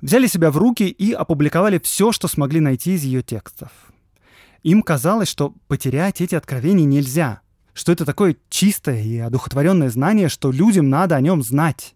взяли 0.00 0.26
себя 0.26 0.50
в 0.50 0.56
руки 0.56 0.84
и 0.84 1.12
опубликовали 1.12 1.78
все, 1.78 2.12
что 2.12 2.28
смогли 2.28 2.60
найти 2.60 2.94
из 2.94 3.02
ее 3.02 3.22
текстов. 3.22 3.70
Им 4.62 4.82
казалось, 4.82 5.28
что 5.28 5.54
потерять 5.68 6.20
эти 6.20 6.34
откровения 6.34 6.84
нельзя, 6.84 7.40
что 7.72 7.92
это 7.92 8.04
такое 8.04 8.36
чистое 8.48 9.02
и 9.02 9.18
одухотворенное 9.18 9.90
знание, 9.90 10.28
что 10.28 10.50
людям 10.50 10.88
надо 10.88 11.14
о 11.14 11.20
нем 11.20 11.42
знать. 11.42 11.94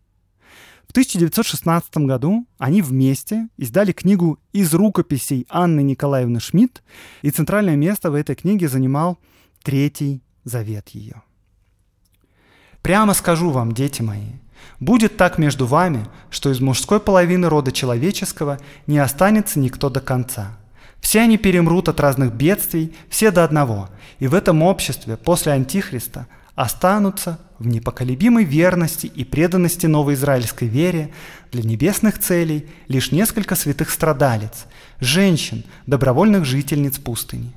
В 0.87 0.91
1916 0.91 1.97
году 1.99 2.47
они 2.59 2.83
вместе 2.83 3.49
издали 3.57 3.93
книгу 3.93 4.41
«Из 4.53 4.75
рукописей 4.75 5.47
Анны 5.49 5.83
Николаевны 5.83 6.41
Шмидт», 6.41 6.83
и 7.23 7.31
центральное 7.31 7.77
место 7.77 8.11
в 8.11 8.15
этой 8.15 8.35
книге 8.35 8.69
занимал 8.69 9.19
третий 9.63 10.21
завет 10.45 10.89
ее. 10.91 11.23
«Прямо 12.83 13.15
скажу 13.15 13.51
вам, 13.51 13.73
дети 13.73 14.03
мои, 14.03 14.33
будет 14.79 15.17
так 15.17 15.39
между 15.39 15.67
вами, 15.67 16.07
что 16.31 16.51
из 16.51 16.61
мужской 16.61 17.01
половины 17.01 17.49
рода 17.49 17.73
человеческого 17.73 18.59
не 18.87 18.99
останется 18.99 19.59
никто 19.59 19.89
до 19.89 20.01
конца. 20.01 20.57
Все 21.01 21.23
они 21.23 21.39
перемрут 21.39 21.89
от 21.89 22.01
разных 22.01 22.33
бедствий, 22.33 22.95
все 23.09 23.31
до 23.31 23.45
одного, 23.45 23.89
и 24.19 24.29
в 24.29 24.35
этом 24.35 24.63
обществе 24.63 25.17
после 25.17 25.53
Антихриста 25.53 26.27
останутся 26.55 27.39
в 27.59 27.67
непоколебимой 27.67 28.45
верности 28.45 29.07
и 29.07 29.25
преданности 29.25 29.87
новой 29.87 30.15
израильской 30.15 30.69
вере 30.69 31.11
для 31.53 31.63
небесных 31.63 32.19
целей 32.19 32.67
лишь 32.89 33.13
несколько 33.13 33.55
святых 33.55 33.91
страдалец, 33.91 34.67
женщин, 34.99 35.65
добровольных 35.87 36.45
жительниц 36.45 36.99
пустыни. 36.99 37.55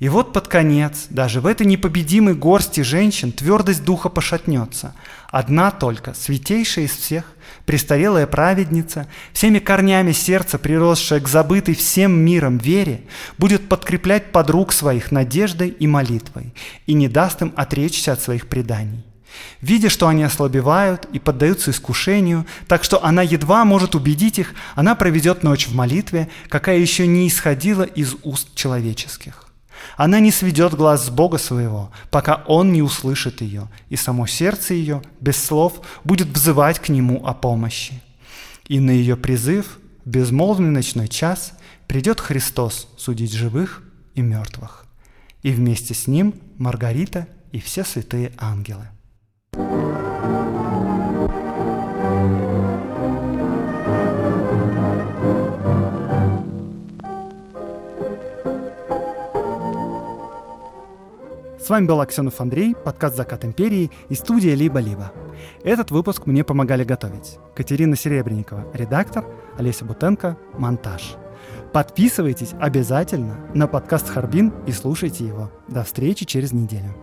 И 0.00 0.08
вот 0.08 0.32
под 0.32 0.48
конец, 0.48 1.06
даже 1.08 1.40
в 1.40 1.46
этой 1.46 1.66
непобедимой 1.66 2.34
горсти 2.34 2.80
женщин, 2.80 3.32
твердость 3.32 3.84
духа 3.84 4.08
пошатнется. 4.08 4.94
Одна 5.30 5.70
только, 5.70 6.14
святейшая 6.14 6.86
из 6.86 6.92
всех, 6.92 7.24
престарелая 7.64 8.26
праведница, 8.26 9.06
всеми 9.32 9.60
корнями 9.60 10.12
сердца, 10.12 10.58
приросшая 10.58 11.20
к 11.20 11.28
забытой 11.28 11.74
всем 11.74 12.12
миром 12.12 12.58
вере, 12.58 13.02
будет 13.38 13.68
подкреплять 13.68 14.32
подруг 14.32 14.72
своих 14.72 15.12
надеждой 15.12 15.68
и 15.68 15.86
молитвой 15.86 16.52
и 16.86 16.94
не 16.94 17.08
даст 17.08 17.42
им 17.42 17.52
отречься 17.56 18.12
от 18.12 18.20
своих 18.20 18.48
преданий. 18.48 19.04
Видя, 19.60 19.88
что 19.88 20.08
они 20.08 20.22
ослабевают 20.22 21.06
и 21.12 21.18
поддаются 21.18 21.70
искушению, 21.70 22.46
так 22.68 22.84
что 22.84 23.02
она 23.04 23.22
едва 23.22 23.64
может 23.64 23.94
убедить 23.94 24.38
их, 24.38 24.54
она 24.74 24.94
проведет 24.94 25.42
ночь 25.42 25.66
в 25.66 25.74
молитве, 25.74 26.28
какая 26.48 26.78
еще 26.78 27.06
не 27.06 27.26
исходила 27.26 27.82
из 27.82 28.14
уст 28.22 28.54
человеческих. 28.54 29.43
Она 29.96 30.20
не 30.20 30.30
сведет 30.30 30.74
глаз 30.74 31.06
с 31.06 31.10
Бога 31.10 31.38
своего, 31.38 31.90
пока 32.10 32.42
Он 32.46 32.72
не 32.72 32.82
услышит 32.82 33.40
ее, 33.40 33.68
и 33.88 33.96
само 33.96 34.26
сердце 34.26 34.74
ее, 34.74 35.02
без 35.20 35.36
слов, 35.36 35.80
будет 36.04 36.28
взывать 36.28 36.78
к 36.78 36.88
Нему 36.88 37.24
о 37.26 37.34
помощи. 37.34 38.02
И 38.66 38.80
на 38.80 38.90
ее 38.90 39.16
призыв, 39.16 39.78
в 40.04 40.08
безмолвный 40.08 40.70
ночной 40.70 41.08
час, 41.08 41.52
придет 41.86 42.20
Христос 42.20 42.88
судить 42.96 43.32
живых 43.32 43.82
и 44.14 44.22
мертвых. 44.22 44.86
И 45.42 45.50
вместе 45.50 45.94
с 45.94 46.06
Ним 46.06 46.34
Маргарита 46.58 47.28
и 47.52 47.60
все 47.60 47.84
святые 47.84 48.32
ангелы. 48.38 48.88
С 61.64 61.70
вами 61.70 61.86
был 61.86 61.98
Аксенов 62.02 62.42
Андрей, 62.42 62.74
подкаст 62.74 63.16
«Закат 63.16 63.42
империи» 63.46 63.90
и 64.10 64.14
студия 64.14 64.54
«Либо-либо». 64.54 65.12
Этот 65.62 65.90
выпуск 65.90 66.26
мне 66.26 66.44
помогали 66.44 66.84
готовить 66.84 67.38
Катерина 67.54 67.96
Серебренникова, 67.96 68.66
редактор, 68.74 69.24
Олеся 69.56 69.86
Бутенко, 69.86 70.36
монтаж. 70.58 71.14
Подписывайтесь 71.72 72.52
обязательно 72.60 73.38
на 73.54 73.66
подкаст 73.66 74.10
«Харбин» 74.10 74.52
и 74.66 74.72
слушайте 74.72 75.24
его. 75.24 75.50
До 75.66 75.84
встречи 75.84 76.26
через 76.26 76.52
неделю. 76.52 76.94